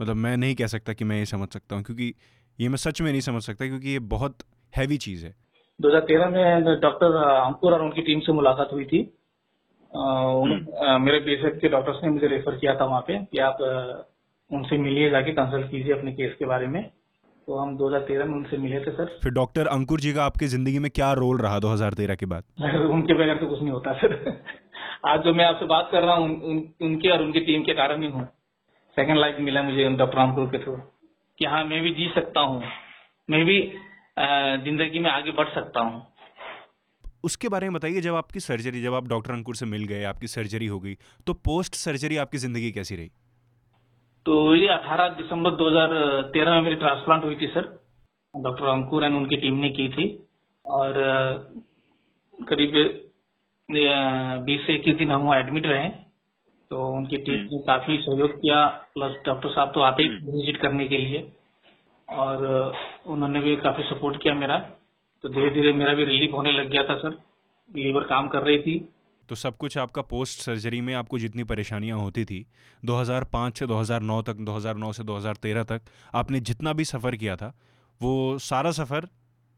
मतलब 0.00 0.16
मैं 0.16 0.36
नहीं 0.36 0.54
कह 0.54 0.66
सकता 0.66 0.92
कि 0.92 1.04
मैं 1.04 1.18
ये 1.18 1.26
समझ 1.26 1.48
सकता 1.48 1.76
हूँ 1.76 1.84
क्योंकि 1.84 2.14
ये 2.58 2.68
मैं 2.68 2.76
सच 2.76 3.00
में 3.00 3.10
नहीं 3.10 3.20
समझ 3.20 3.42
सकता 3.42 3.66
क्योंकि 3.66 3.88
ये 3.88 3.98
बहुत 4.14 4.38
हैवी 4.72 4.96
चीज़ 4.98 5.24
है। 5.26 5.34
2013 5.80 6.28
में 6.30 6.80
डॉक्टर 6.80 7.16
अंकुर 7.16 7.72
और 7.72 7.82
उनकी 7.82 8.02
टीम 8.02 8.20
से 8.20 8.32
मुलाकात 8.32 8.68
हुई 8.72 8.84
थी। 8.84 9.02
मेरे 10.98 11.20
बीएसएफ 11.20 11.58
के 11.60 11.68
डॉक्टर्स 11.68 11.96
ने 12.04 12.10
मुझे 12.10 12.26
रेफर 12.26 12.56
किया 12.56 12.74
था 12.74 12.84
वहाँ 12.84 13.00
पे 13.00 13.18
कि 13.18 13.38
आप 13.38 13.58
उनसे 14.52 14.78
मिलिए 14.78 15.10
जाके 15.10 15.32
कंसल्ट 15.32 15.70
कीजिए 15.70 15.92
अपने 15.92 16.12
केस 16.12 16.34
के 16.38 16.44
बारे 16.44 16.66
में। 16.66 16.90
तो 17.46 17.58
हम 17.58 17.76
2013 17.76 18.24
में 18.24 18.34
उनसे 18.34 18.56
मिले 18.56 18.80
थे 18.80 18.90
सर। 18.90 19.04
फिर 19.22 19.32
डॉक्टर 19.32 19.66
अंकुर 19.66 20.00
जी 20.00 20.12
का 20.12 20.24
आपकी 20.24 20.46
ज़िंदगी 20.46 20.78
में 20.78 20.90
क्या 20.90 21.12
रोल 21.12 21.38
रहा 21.38 21.58
2013 21.58 22.16
के 22.16 22.26
बाद? 22.26 22.44
उनके 22.90 23.14
बगैर 23.14 23.36
तो 23.36 23.46
कुछ 23.46 23.60
नहीं 23.60 23.70
होता 23.70 23.92
सर। 23.92 24.40
आज 25.06 25.20
जो 25.20 25.34
मैं 25.34 25.44
आपसे 25.44 25.66
बात 25.66 25.88
कर 25.92 26.02
रहा 26.02 26.14
हूँ 26.14 26.24
उन, 26.24 26.30
उन, 26.30 26.64
उनके 26.82 27.08
और 27.08 27.22
उनकी 27.22 27.40
टीम 27.40 27.62
के 27.62 27.72
कारण 27.72 28.02
ही 28.02 28.08
हूँ। 28.08 28.24
सेकंड 28.96 29.18
लाइफ 29.18 29.36
मिला 29.40 29.62
मुझे 29.62 29.88
डॉक्टर 29.88 30.18
अंकुर 30.18 30.46
के 30.46 30.58
थ्रू। 30.58 30.76
कि 31.38 31.44
हाँ 31.44 31.64
मैं 31.64 31.82
भी 31.82 31.90
जी 31.90 32.12
सकता 32.14 32.40
हूँ। 32.40 32.62
मैं 33.30 33.44
भी 33.44 33.72
ज़िंदगी 34.64 34.98
में 34.98 35.10
आगे 35.10 35.30
बढ़ 35.30 35.48
सकता 35.48 35.80
हूँ। 35.80 36.15
उसके 37.26 37.48
बारे 37.48 37.66
में 37.66 37.74
बताइए 37.74 38.00
जब 38.02 38.14
आपकी 38.16 38.40
सर्जरी 38.42 38.82
जब 38.82 38.94
आप 38.94 39.08
डॉक्टर 39.08 39.32
अंकुर 39.32 39.56
से 39.56 39.66
मिल 39.68 39.84
गए 39.86 40.02
आपकी 40.06 40.26
सर्जरी 40.28 40.66
हो 40.68 40.78
गई 40.80 40.94
तो 41.26 41.34
पोस्ट 41.44 41.74
सर्जरी 41.76 42.16
आपकी 42.18 42.38
ज़िंदगी 42.40 42.70
कैसी 42.72 42.96
रही? 42.96 43.10
तो 44.26 44.54
ये 44.56 44.68
18 44.70 45.08
दिसंबर 45.16 45.50
2013 45.56 46.50
में 46.50 46.62
मेरी 46.62 46.76
ट्रांसप्लांट 46.76 47.24
हुई 47.24 47.36
थी 47.36 47.46
सर 47.48 47.68
डॉक्टर 48.34 48.66
अंकुर 48.68 49.04
एंड 49.04 49.16
उनकी 49.16 49.36
टीम 49.38 49.58
ने 49.58 49.68
की 49.70 49.88
थी। 49.90 50.06
और 50.64 50.92
करीब 52.38 52.72
बीस 54.46 54.66
से 54.66 54.74
इक्कीस 54.74 54.96
दिन 54.96 55.10
हम 55.10 55.22
वहाँ 55.22 55.38
एडमिट 55.40 55.66
रहे। 55.66 55.88
तो 56.70 56.86
उनकी 56.96 57.16
टीम 57.18 57.40
ने 57.44 57.58
काफ़ी 57.66 57.96
सहयोग 57.98 58.32
किया 58.36 58.64
प्लस 58.94 59.12
डॉक्टर 59.26 59.48
साहब 59.50 59.72
तो 59.74 59.80
आते 59.82 60.02
ही 60.02 60.08
विज़िट 60.26 60.60
करने 60.62 60.86
के 60.88 60.98
लिए। 60.98 61.20
और 62.08 62.44
उन्होंने 63.06 63.40
भी 63.40 63.54
काफ़ी 63.58 63.84
सपोर्ट 63.84 64.22
किया 64.22 64.34
मेरा। 64.36 64.58
तो 65.26 65.32
धीरे 65.32 65.50
धीरे 65.50 65.72
मेरा 65.72 65.92
भी 65.94 66.04
रिलीफ 66.04 66.32
होने 66.32 66.50
लग 66.52 66.68
गया 66.70 66.82
था 66.82 66.94
सर 66.96 67.10
लीवर 67.70 68.02
काम 68.02 68.28
कर 68.28 68.42
रही 68.42 68.58
थी। 68.58 68.78
तो 69.28 69.34
सब 69.34 69.56
कुछ 69.56 69.78
आपका 69.78 70.02
पोस्ट 70.02 70.40
सर्जरी 70.40 70.80
में 70.80 70.92
आपको 70.94 71.18
जितनी 71.18 71.44
परेशानियाँ 71.44 71.98
होती 71.98 72.24
थी 72.24 72.46
2005 72.82 73.58
से 73.58 73.66
2009 73.66 74.20
तक 74.22 74.36
2009 74.40 74.92
से 74.92 75.04
2013 75.04 75.64
तक 75.64 75.80
आपने 76.14 76.40
जितना 76.40 76.72
भी 76.72 76.84
सफ़र 76.84 77.16
किया 77.16 77.36
था 77.36 77.48
वो 78.00 78.38
सारा 78.38 78.70
सफ़र 78.70 79.08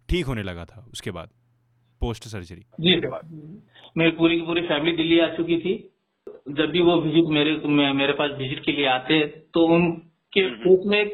ठीक 0.09 0.27
होने 0.27 0.43
लगा 0.43 0.65
था 0.65 0.87
उसके 0.93 1.11
बाद 1.11 1.31
पोस्ट 2.01 2.29
सर्जरी 2.29 2.65
जी 2.81 2.97
सर 2.97 3.21
मेरी 3.97 4.11
पूरी 4.11 4.41
की 4.41 4.47
पूरी 4.47 4.63
फैमिली 4.63 4.97
दिल्ली 4.97 5.21
आ 5.21 5.29
चुकी 5.37 5.59
थी। 5.59 5.77
जब 6.51 6.71
भी 6.71 6.81
वो 6.81 7.01
विज़िट 7.01 7.25
मेरे 7.29 7.93
मेरे 7.93 8.13
पास 8.13 8.31
विज़िट 8.39 8.65
के 8.65 8.73
लिए 8.73 8.87
आते 8.87 9.25
तो 9.55 9.67
उनके 9.67 10.51
फेस 10.57 10.87
में 10.87 11.05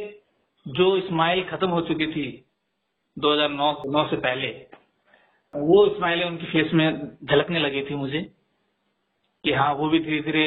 जो 0.66 1.00
स्माइल 1.00 1.44
खत्म 1.44 1.68
हो 1.68 1.80
चुकी 1.80 2.06
थी 2.06 2.43
2009 3.16 3.82
9 3.86 4.06
से 4.10 4.16
पहले। 4.16 4.48
वो 5.54 5.88
स्माइल 5.88 6.24
उनकी 6.24 6.46
फेस 6.46 6.70
में 6.74 7.16
झलकने 7.24 7.58
लगी 7.58 7.82
थी 7.82 7.94
मुझे 7.94 8.20
कि 9.44 9.52
हाँ 9.52 9.74
वो 9.74 9.88
भी 9.88 9.98
धीरे 9.98 10.20
धीरे 10.20 10.44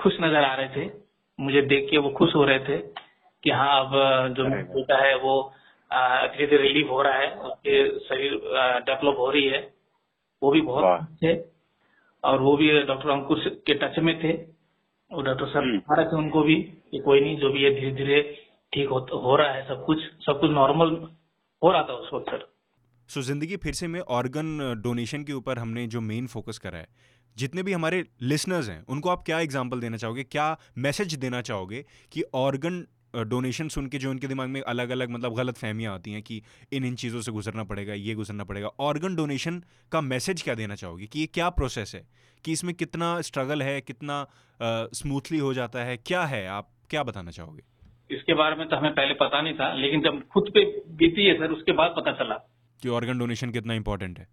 खुश 0.00 0.16
नज़र 0.20 0.44
आ 0.44 0.54
रहे 0.54 0.68
थे। 0.76 0.90
मुझे 1.40 1.62
देख 1.62 1.90
के 1.90 1.98
वो 1.98 2.10
खुश 2.10 2.34
हो 2.34 2.44
रहे 2.44 2.58
थे 2.58 2.78
कि 3.42 3.50
हाँ 3.50 3.84
अब 3.84 3.92
जो 4.34 4.44
बेटा 4.74 4.96
है 5.04 5.16
वो 5.16 5.52
धीरे 5.92 6.46
धीरे 6.46 6.62
रिलीव 6.62 6.88
हो 6.90 7.02
रहा 7.02 7.14
है 7.14 7.30
उसके 7.40 7.98
शरीर 7.98 8.30
डेवलप 8.86 9.18
हो 9.18 9.30
रही 9.30 9.44
है। 9.46 9.72
वो 10.42 10.50
भी 10.50 10.60
बहुत 10.60 11.06
थे 11.22 11.34
और 12.24 12.40
वो 12.40 12.56
भी 12.56 12.82
डॉक्टर 12.82 13.10
अंकुर 13.10 13.38
से- 13.38 13.52
के 13.66 13.74
टच 13.74 13.98
में 13.98 14.14
थे 14.22 14.32
और 15.10 15.24
डॉक्टर 15.24 15.58
हम्म। 15.58 15.78
बता 15.78 15.94
रहे 15.94 16.06
थे 16.06 16.16
उनको 16.16 16.42
भी 16.42 16.56
कि 16.90 16.98
कोई 16.98 17.20
नहीं 17.20 17.36
जो 17.36 17.50
भी 17.50 17.62
है 17.64 17.74
धीरे 17.74 17.90
धीरे 17.92 18.20
ठीक 18.72 18.88
हो, 18.88 18.98
हो 18.98 19.36
रहा 19.36 19.50
है 19.52 19.68
सब 19.68 19.84
कुछ 19.84 19.98
सब 20.26 20.40
कुछ 20.40 20.50
नॉर्मल 20.50 20.90
हो 21.62 21.72
रहा 21.72 21.82
था 21.82 21.92
उस 21.94 22.10
वक्त, 22.14 22.30
सर। 22.30 22.46
सो 23.10 23.22
ज़िंदगी 23.22 23.56
फिर 23.56 23.74
से 23.74 23.86
में 23.86 24.00
ऑर्गन 24.00 24.80
डोनेशन 24.82 25.24
के 25.24 25.32
ऊपर 25.32 25.58
हमने 25.58 25.86
जो 25.86 26.00
मेन 26.02 26.26
फोकस 26.26 26.58
करा 26.58 26.78
है, 26.78 26.88
जितने 27.36 27.62
भी 27.62 27.72
हमारे 27.72 28.04
लिसनर्स 28.22 28.68
हैं, 28.68 28.84
उनको 28.86 29.08
आप 29.10 29.22
क्या 29.22 29.38
एग्ज़ाम्पल 29.40 29.80
देना 29.80 29.96
चाहोगे, 29.96 30.24
क्या 30.24 30.56
मैसेज 30.78 31.14
देना 31.16 31.40
चाहोगे 31.42 31.84
कि 32.12 32.22
ऑर्गन 32.34 32.86
डोनेशन 33.26 33.68
सुन 33.68 33.86
के 33.86 33.98
जो 33.98 34.10
उनके 34.10 34.26
दिमाग 34.26 34.48
में 34.48 34.60
अलग 34.62 34.90
अलग 34.90 35.10
मतलब 35.10 35.34
गलत 35.34 35.56
फहमियाँ 35.56 35.94
आती 35.94 36.12
हैं 36.12 36.22
कि 36.22 36.42
इन 36.72 36.84
इन 36.84 36.94
चीज़ों 36.96 37.20
से 37.20 37.32
गुजरना 37.32 37.64
पड़ेगा, 37.64 37.94
ये 37.94 38.14
गुजरना 38.14 38.44
पड़ेगा 38.44 38.68
ऑर्गन 38.80 39.16
डोनेशन 39.16 39.62
का 39.92 40.00
मैसेज 40.02 40.42
क्या 40.42 40.54
देना 40.54 40.74
चाहोगे 40.74 41.06
कि 41.06 41.20
ये 41.20 41.26
क्या 41.26 41.48
प्रोसेस 41.52 41.94
है, 41.94 42.06
कि 42.44 42.52
इसमें 42.52 42.74
कितना 42.74 43.20
स्ट्रगल 43.20 43.62
है, 43.62 43.80
कितना 43.80 44.26
स्मूथली 44.60 45.38
हो 45.38 45.54
जाता 45.54 45.84
है, 45.84 45.96
क्या 45.96 46.24
है, 46.24 46.46
आप 46.48 46.70
क्या 46.90 47.02
बताना 47.02 47.30
चाहोगे? 47.30 47.62
इसके 48.10 48.34
बारे 48.34 48.56
में 48.56 48.68
तो 48.68 48.76
हमें 48.76 48.94
पहले 48.94 49.14
पता 49.14 49.40
नहीं 49.40 49.54
था 49.54 49.72
लेकिन 49.74 50.00
जब 50.00 50.22
खुद 50.28 50.50
पे 50.54 50.64
बीती 50.96 51.24
है 51.24 51.34
सर 51.38 51.52
उसके 51.52 51.72
बाद 51.72 51.94
पता 51.96 52.12
चला। 52.14 52.34
कि 52.80 52.88
ऑर्गन 52.88 53.18
डोनेशन 53.18 53.50
कितना 53.50 53.74
इम्पोर्टेंट 53.74 54.18
है। 54.18 54.24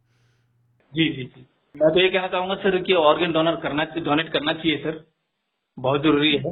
जी 0.94 1.08
जी 1.10 1.24
जी। 1.25 1.46
मैं 1.75 1.89
तो 1.94 2.00
ये 2.00 2.10
कहना 2.10 2.27
चाहूँगा 2.27 2.56
सर 2.56 2.77
कि 2.82 2.94
ऑर्गन 2.94 3.32
डोनर 3.32 3.56
करना 3.56 3.84
डोनेट 3.98 4.32
करना 4.34 4.53
चाहिए 4.53 4.77
सर। 4.77 5.03
बहुत 5.77 6.01
ज़रूरी 6.01 6.36
है 6.38 6.51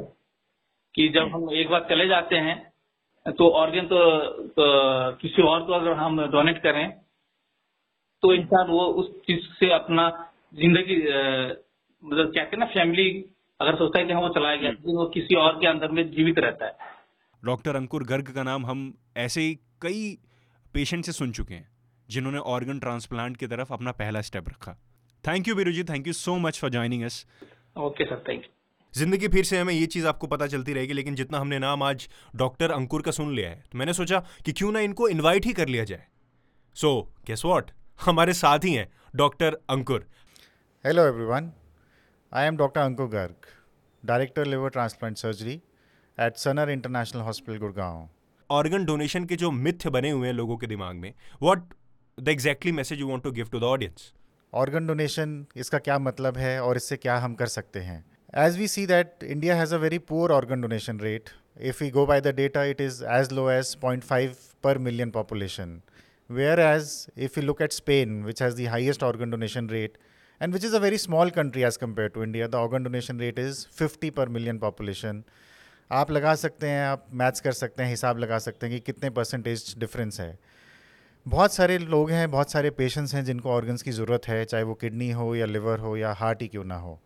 कि 0.94 1.08
जब 1.08 1.28
हम 1.34 1.48
एक 1.54 1.68
बार 1.70 1.86
चले 1.90 2.06
जाते 2.08 2.36
हैं 2.36 3.32
तो 3.32 3.48
ऑर्गन 3.50 3.86
तो, 3.86 3.98
तो 4.48 5.12
किसी 5.12 5.42
और 5.42 5.62
को 5.62 5.72
अगर 5.72 5.92
हम 5.92 6.20
डोनेट 6.30 6.62
करें 6.62 6.90
तो 8.22 8.32
इंसान 8.34 8.66
वो 8.68 8.86
उस 9.00 9.10
चीज़ 9.26 9.46
से 9.50 9.70
अपना 9.72 10.08
ज़िंदगी 10.54 10.96
मतलब 10.96 12.26
कहते 12.26 12.56
हैं 12.56 12.58
ना 12.58 12.66
फैमिली 12.66 13.08
अगर 13.60 13.76
सोचता 13.76 13.98
है 13.98 14.04
कि 14.06 14.12
हाँ 14.12 14.20
वो 14.22 14.28
चला 14.28 14.54
गया 14.54 14.70
लेकिन 14.70 14.96
वो 14.96 15.06
किसी 15.06 15.34
और 15.34 15.58
के 15.60 15.66
अंदर 15.66 15.90
में 15.90 16.02
जीवित 16.10 16.38
रहता 16.38 16.66
है। 16.66 16.90
डॉक्टर 17.44 17.76
अंकुर 17.76 18.04
गर्ग 18.04 18.28
का 18.32 18.42
नाम 18.42 18.66
हम 18.66 18.80
ऐसे 19.16 19.40
ही 19.40 19.54
कई 19.82 20.18
पेशेंट 20.74 21.04
से 21.04 21.12
सुन 21.12 21.32
चुके 21.32 21.54
हैं 21.54 21.68
जिन्होंने 22.08 22.38
ऑर्गन 22.38 22.78
ट्रांसप्लांट 22.78 23.36
की 23.36 23.46
तरफ़ 23.46 23.72
अपना 23.72 23.92
पहला 23.92 24.20
स्टेप 24.20 24.48
रखा। 24.48 24.72
Thank 25.24 25.48
you 25.48 25.54
Biru 25.54 25.72
ji 25.72 25.84
thank 25.84 26.06
you 26.06 26.12
so 26.12 26.36
much 26.38 26.58
for 26.58 26.70
joining 26.70 27.02
us 27.02 27.26
okay 27.76 28.04
sir 28.04 28.24
thank 28.28 28.44
you 28.44 28.50
ज़िंदगी 28.94 29.28
फिर 29.28 29.44
से 29.44 29.58
हमें 29.58 29.74
ये 29.74 29.86
चीज़ 29.86 30.06
आपको 30.06 30.26
पता 30.26 30.46
चलती 30.46 30.72
रहेगी 30.72 30.92
लेकिन 30.92 31.14
जितना 31.14 31.38
हमने 31.38 31.58
नाम 31.58 31.82
आज 31.82 32.08
डॉक्टर 32.36 32.70
अंकुर 32.70 33.02
का 33.02 33.10
सुन 33.10 33.34
लिया 33.34 33.50
है 33.50 33.64
तो 33.72 33.78
मैंने 33.78 33.92
सोचा 33.92 34.20
कि 34.44 34.52
क्यों 34.52 34.72
ना 34.72 34.80
इनको 34.80 35.08
इनवाइट 35.08 35.46
ही 35.46 35.52
कर 35.52 35.68
लिया 35.68 35.84
जाए। 35.84 36.06
सो 36.74 37.14
गेस 37.26 37.42
व्हाट 37.44 37.70
हमारे 38.00 38.32
साथ 38.34 38.64
ही 38.64 38.74
हैं 38.74 38.88
doctor 39.16 39.58
Ankur. 39.70 40.06
Hello 40.86 41.02
everyone. 41.10 41.50
I 42.32 42.46
am 42.46 42.56
doctor 42.56 42.80
Ankur 42.80 43.08
Garg 43.08 43.46
director 44.04 44.46
Liver 44.46 44.72
transplant 44.72 45.16
Surgery 45.16 45.56
at 46.18 46.36
Sanar 46.36 46.70
international 46.70 47.22
hospital 47.22 47.58
Gurgaon 47.58 48.08
organ 48.50 48.84
donation 48.84 49.24
के 49.24 49.36
जो 49.36 49.50
मिथ्य 49.50 49.90
बने 49.90 50.10
हुए 50.10 50.26
हैं 50.26 50.34
लोगों 50.34 50.56
के 50.56 50.66
दिमाग 50.66 50.96
में 50.96 51.12
what 51.42 51.74
the 52.18 52.28
exactly 52.28 52.72
message 52.72 53.00
you 53.00 53.06
want 53.08 53.24
to 53.24 53.30
give 53.32 53.48
to 53.52 53.60
the 53.60 53.64
audience 53.64 54.12
organ 54.52 54.86
donation 54.86 55.44
इसका 55.56 55.78
क्या 55.78 55.98
मतलब 55.98 56.36
है 56.38 56.58
और 56.62 56.76
इससे 56.76 56.96
क्या 56.96 57.16
हम 57.18 57.34
कर 57.34 57.46
सकते 57.46 57.80
हैं? 57.80 58.04
As 58.38 58.58
we 58.58 58.68
see 58.68 58.86
that 58.86 59.22
India 59.24 59.56
has 59.56 59.74
a 59.74 59.78
very 59.78 59.98
poor 60.08 60.32
organ 60.32 60.60
donation 60.60 61.00
rate 61.00 61.30
if 61.60 61.82
you 61.84 61.90
go 61.90 62.04
by 62.06 62.20
the 62.20 62.34
data 62.36 62.64
it 62.64 62.80
is 62.80 63.02
as 63.10 63.32
low 63.32 63.50
as 63.50 63.74
point 63.82 64.04
five 64.04 64.34
per 64.64 64.78
million 64.78 65.10
population 65.10 65.80
where 66.30 66.60
as 66.60 66.94
if 67.18 67.38
you 67.40 67.46
look 67.46 67.62
at 67.62 67.72
Spain 67.72 68.22
which 68.24 68.42
has 68.42 68.56
the 68.56 68.68
highest 68.68 69.02
organ 69.02 69.30
donation 69.30 69.68
rate 69.68 69.98
and 70.40 70.52
which 70.52 70.64
is 70.64 70.76
a 70.76 70.78
very 70.78 70.98
small 70.98 71.30
country 71.30 71.62
as 71.62 71.76
compare 71.76 72.08
to 72.08 72.22
India 72.22 72.46
the 72.46 72.54
organ 72.56 72.84
donation 72.84 73.20
rate 73.20 73.38
is 73.38 73.66
fifty 73.78 74.10
per 74.10 74.28
million 74.28 74.58
population 74.58 75.22
आप 75.92 76.10
लगा 76.10 76.34
सकते 76.34 76.66
हैं 76.66 76.84
आप 76.86 77.06
maths 77.12 77.40
कर 77.40 77.52
सकते 77.52 77.82
हैं 77.82 77.90
हिसाब 77.90 78.18
लगा 78.18 78.38
सकते 78.38 78.66
हैं 78.66 78.74
कि 78.74 78.80
कितने 78.82 79.10
परसेंटेज 79.10 79.74
डिफरेंस 79.78 80.20
है। 80.20 80.38
बहुत 81.26 81.54
सारे 81.54 81.78
लोग 81.78 82.10
हैं 82.10 82.30
बहुत 82.30 82.50
सारे 82.50 82.70
पेशेंट्स 82.72 83.14
हैं 83.14 83.24
जिनको 83.24 83.50
ऑर्गन्स 83.50 83.82
की 83.82 83.90
ज़रूरत 83.92 84.28
है 84.28 84.44
चाहे 84.44 84.62
वो 84.62 84.74
किडनी 84.74 85.10
हो 85.10 85.34
या 85.36 85.46
लिवर 85.46 85.78
हो 85.78 85.96
या 85.96 86.12
हार्ट 86.12 86.42
ही 86.42 86.48
क्यों 86.48 86.64
ना 86.64 86.76
हो। 86.76 86.98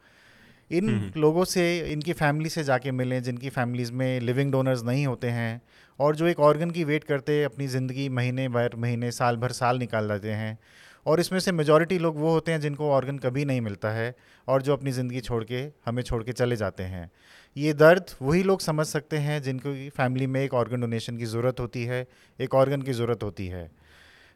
इन 0.71 1.13
लोगों 1.17 1.45
से 1.45 1.65
इनकी 1.93 2.13
फैमिली 2.13 2.49
से 2.49 2.65
जाके 2.65 2.91
मिलें 2.93 3.23
जिनकी 3.23 3.51
फैमिलीज़ 3.51 3.93
में 3.93 4.21
लिविंग 4.21 4.53
डोनर्स 4.53 4.83
नहीं 4.85 5.07
होते 5.07 5.29
हैं 5.31 5.61
और 5.99 6.17
जो 6.17 6.27
एक 6.27 6.41
ऑर्गन 6.41 6.71
की 6.71 6.85
वेट 6.85 7.05
करते 7.05 7.43
अपनी 7.45 7.67
ज़िंदगी 7.69 8.09
महीने 8.11 8.49
भर 8.49 8.77
महीने 8.77 9.11
साल 9.13 9.37
भर 9.37 9.53
साल 9.53 9.79
निकाल 9.79 10.09
देते 10.09 10.33
हैं 10.33 10.59
और 11.07 11.21
इसमें 11.21 11.39
से 11.41 11.53
मेजॉरिटी 11.53 11.99
लोग 11.99 12.19
वो 12.19 12.31
होते 12.31 12.53
हैं 12.53 12.61
जिनको 12.61 12.91
ऑर्गन 12.91 13.19
कभी 13.19 13.45
नहीं 13.45 13.61
मिलता 13.61 13.91
है 13.91 14.15
और 14.49 14.63
जो 14.63 14.73
अपनी 14.73 14.93
ज़िंदगी 14.93 15.21
छोड़ 15.21 15.43
के, 15.45 15.63
हमें 15.87 16.03
छोड़ 16.03 16.23
के 16.23 16.33
चले 16.33 16.57
जाते 16.57 16.83
हैं। 16.85 17.11
ये 17.57 17.73
दर्द 17.75 18.11
वही 18.23 18.43
लोग 18.43 18.61
समझ 18.61 18.87
सकते 18.87 19.17
हैं 19.19 19.41
जिनको 19.43 19.75
फैमिली 19.97 20.27
में 20.27 20.43
एक 20.43 20.55
ऑर्गन 20.55 20.81
डोनेशन 20.81 21.17
की 21.17 21.25
ज़रूरत 21.27 21.61
होती 21.61 21.85
है, 21.85 22.07
एक 22.39 22.55
ऑर्गन 22.55 22.83
की 22.83 22.93
ज़रूरत 22.93 23.23
होती 23.23 23.47
है। 23.49 23.71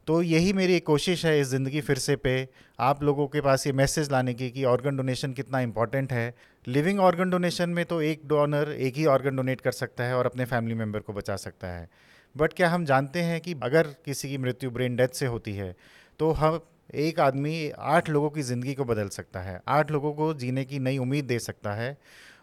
तो 0.07 0.21
यही 0.23 0.53
मेरी 0.53 0.75
एक 0.75 0.87
कोशिश 0.87 1.25
है 1.27 1.39
इस 1.41 1.47
ज़िंदगी 1.49 1.81
फिर 1.81 1.99
से 1.99 2.15
पे, 2.17 2.49
आप 2.79 3.03
लोगों 3.03 3.27
के 3.29 3.41
पास 3.41 3.67
ये 3.67 3.73
मैसेज 3.75 4.11
लाने 4.12 4.35
की 4.35 4.50
कि 4.50 4.65
ऑर्गन 4.67 4.97
डोनेशन 4.97 5.33
कितना 5.33 5.61
इंपॉर्टेंट 5.61 6.12
है। 6.12 6.35
लिविंग 6.67 7.00
ऑर्गन 7.00 7.31
डोनेशन 7.31 7.71
में 7.71 7.85
तो 7.85 8.00
एक 8.03 8.23
डोनर 8.27 8.73
एक 8.73 8.97
ही 8.97 9.05
ऑर्गन 9.07 9.37
डोनेट 9.37 9.61
कर 9.61 9.73
सकता 9.73 10.05
है 10.05 10.17
और 10.17 10.27
अपने 10.27 10.45
फैमिली 10.45 10.75
मेंबर 10.75 11.00
को 11.00 11.12
बचा 11.12 11.37
सकता 11.39 11.69
है। 11.69 11.89
बट 12.35 12.53
क्या 12.53 12.69
हम 12.71 12.85
जानते 12.85 13.23
हैं 13.23 13.41
कि 13.41 13.55
अगर 13.62 13.87
किसी 14.05 14.29
की 14.29 14.39
मृत्यु 14.39 14.71
ब्रेन 14.71 14.97
डेथ 14.97 15.15
से 15.15 15.27
होती 15.27 15.53
है 15.53 15.75
तो 16.21 16.31
हम 16.33 16.61
एक 16.95 17.21
आदमी 17.21 17.71
आठ 17.79 18.09
लोगों 18.09 18.31
की 18.31 18.43
ज़िंदगी 18.43 18.75
को 18.75 18.85
बदल 18.85 19.09
सकता 19.09 19.41
है 19.41 19.61
आठ 19.69 19.91
लोगों 19.91 20.12
को 20.15 20.33
जीने 20.35 20.65
की 20.65 20.79
नई 20.79 20.99
उम्मीद 20.99 21.25
दे 21.25 21.39
सकता 21.39 21.73
है 21.75 21.97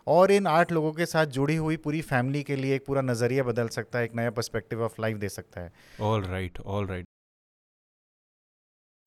और 0.07 0.31
इन 0.31 0.47
आठ 0.47 0.71
लोगों 0.71 0.91
के 0.93 1.05
साथ 1.05 1.25
जुड़ी 1.35 1.55
हुई 1.55 1.77
पूरी 1.77 2.01
फैमिली 2.03 2.41
के 2.43 2.55
लिए 2.55 2.75
एक 2.75 2.85
पूरा 2.85 3.01
नज़रिया 3.01 3.43
बदल 3.43 3.67
सकता 3.67 3.99
है 3.99 4.05
एक 4.05 4.15
नया 4.15 4.31
पर्सपेक्टिव 4.31 4.81
ऑफ़ 4.83 5.01
लाइफ 5.01 5.17
दे 5.17 5.29
सकता 5.29 5.61
है। 5.61 5.71
ऑल 6.01 6.23
राइट 6.23 6.59
ऑल 6.59 6.87
राइट 6.87 7.05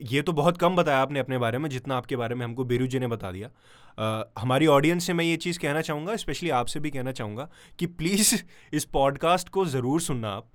ये 0.01 0.23
तो 0.23 0.33
बहुत 0.33 0.59
कम 0.59 0.77
बताया 0.77 0.99
आपने 0.99 1.21
अपने 1.21 1.39
बारे 1.39 1.59
में 1.59 1.69
जितना 1.71 1.97
आपके 1.97 2.17
बारे 2.17 2.35
में 2.35 2.45
हमको 2.45 2.65
बीरू 2.65 2.87
जी 2.87 2.99
ने 2.99 3.07
बता 3.07 3.33
दिया। 3.33 3.51
आ, 3.99 4.23
हमारी 4.39 4.67
ऑडियंस 4.67 5.07
से 5.07 5.13
मैं 5.13 5.25
ये 5.25 5.37
चीज़ 5.39 5.59
कहना 5.59 5.81
चाहूँगा 5.81 6.17
स्पेशली 6.17 6.51
आपसे 6.51 6.81
भी 6.81 6.91
कहना 6.91 7.13
चाहूँगा 7.13 7.49
कि 7.79 7.87
प्लीज़ 7.87 8.35
इस 8.73 8.85
पॉडकास्ट 8.93 9.49
को 9.49 9.67
ज़रूर 9.67 10.01
सुनना 10.01 10.31
आप। 10.31 10.49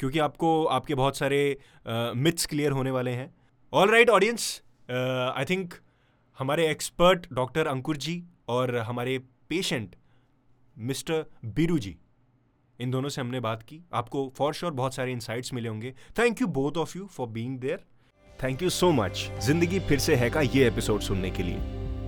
क्योंकि 0.00 0.18
आपको, 0.18 0.64
आपके 0.64 0.94
बहुत 0.94 1.16
सारे 1.16 1.58
मिथ्स 2.16 2.46
क्लियर 2.46 2.72
होने 2.72 2.90
वाले 2.90 3.10
हैं। 3.10 3.34
All 3.72 3.90
right 3.90 4.10
audience 4.10 4.62
I 4.90 5.44
think 5.44 5.74
हमारे 6.38 6.68
एक्सपर्ट 6.70 7.26
डॉक्टर 7.32 7.66
अंकुर 7.66 7.96
जी 7.96 8.22
और 8.48 8.76
हमारे 8.78 9.18
पेशेंट 9.48 9.96
मिस्टर 10.76 11.24
बीरू 11.44 11.78
जी, 11.78 11.96
इन 12.78 12.90
दोनों 12.90 13.08
से 13.08 13.20
हमने 13.20 13.40
बात 13.40 13.62
की। 13.62 13.80
आपको 13.94 14.32
फॉर 14.36 14.54
श्योर 14.54 14.72
बहुत 14.72 14.94
सारे 14.94 15.12
इंसाइट्स 15.12 15.52
मिले 15.54 15.68
होंगे। 15.68 15.94
Thank 16.18 16.40
you 16.40 16.46
both 16.48 16.76
of 16.78 16.96
you 16.98 17.06
for 17.06 17.28
being 17.28 17.58
there 17.60 17.84
thank 18.42 18.62
you 18.62 18.70
so 18.70 18.90
much 18.92 19.28
ज़िंदगी 19.42 19.80
फिर 19.80 19.98
से 19.98 20.14
है 20.14 20.30
का 20.30 20.40
ये 20.40 20.66
एपिसोड 20.68 21.00
सुनने 21.00 21.30
के 21.30 21.42
लिए। 21.42 21.58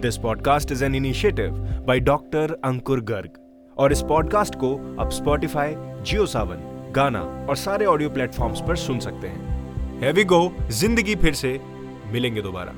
This 0.00 0.18
podcast 0.18 0.72
is 0.72 0.84
an 0.84 0.94
initiative 0.94 1.52
by 1.86 2.00
doctor 2.00 2.56
Ankur 2.64 3.00
Garg 3.04 3.44
और 3.78 3.92
इस 3.92 4.02
पॉडकास्ट 4.02 4.54
को 4.54 4.74
अब 5.02 5.10
स्पॉटिफाई 5.10 5.74
जियो 5.76 6.26
सावन 6.26 6.77
गाना 6.98 7.20
और 7.48 7.56
सारे 7.56 7.84
ऑडियो 7.84 8.10
प्लेटफॉर्म्स 8.10 8.60
पर 8.68 8.76
सुन 8.76 8.98
सकते 8.98 9.28
हैं। 9.28 10.00
हैवी 10.00 10.24
गो 10.24 10.40
ज़िंदगी 10.70 11.14
फिर 11.14 11.34
से। 11.34 11.60
मिलेंगे 12.12 12.42
दोबारा। 12.42 12.72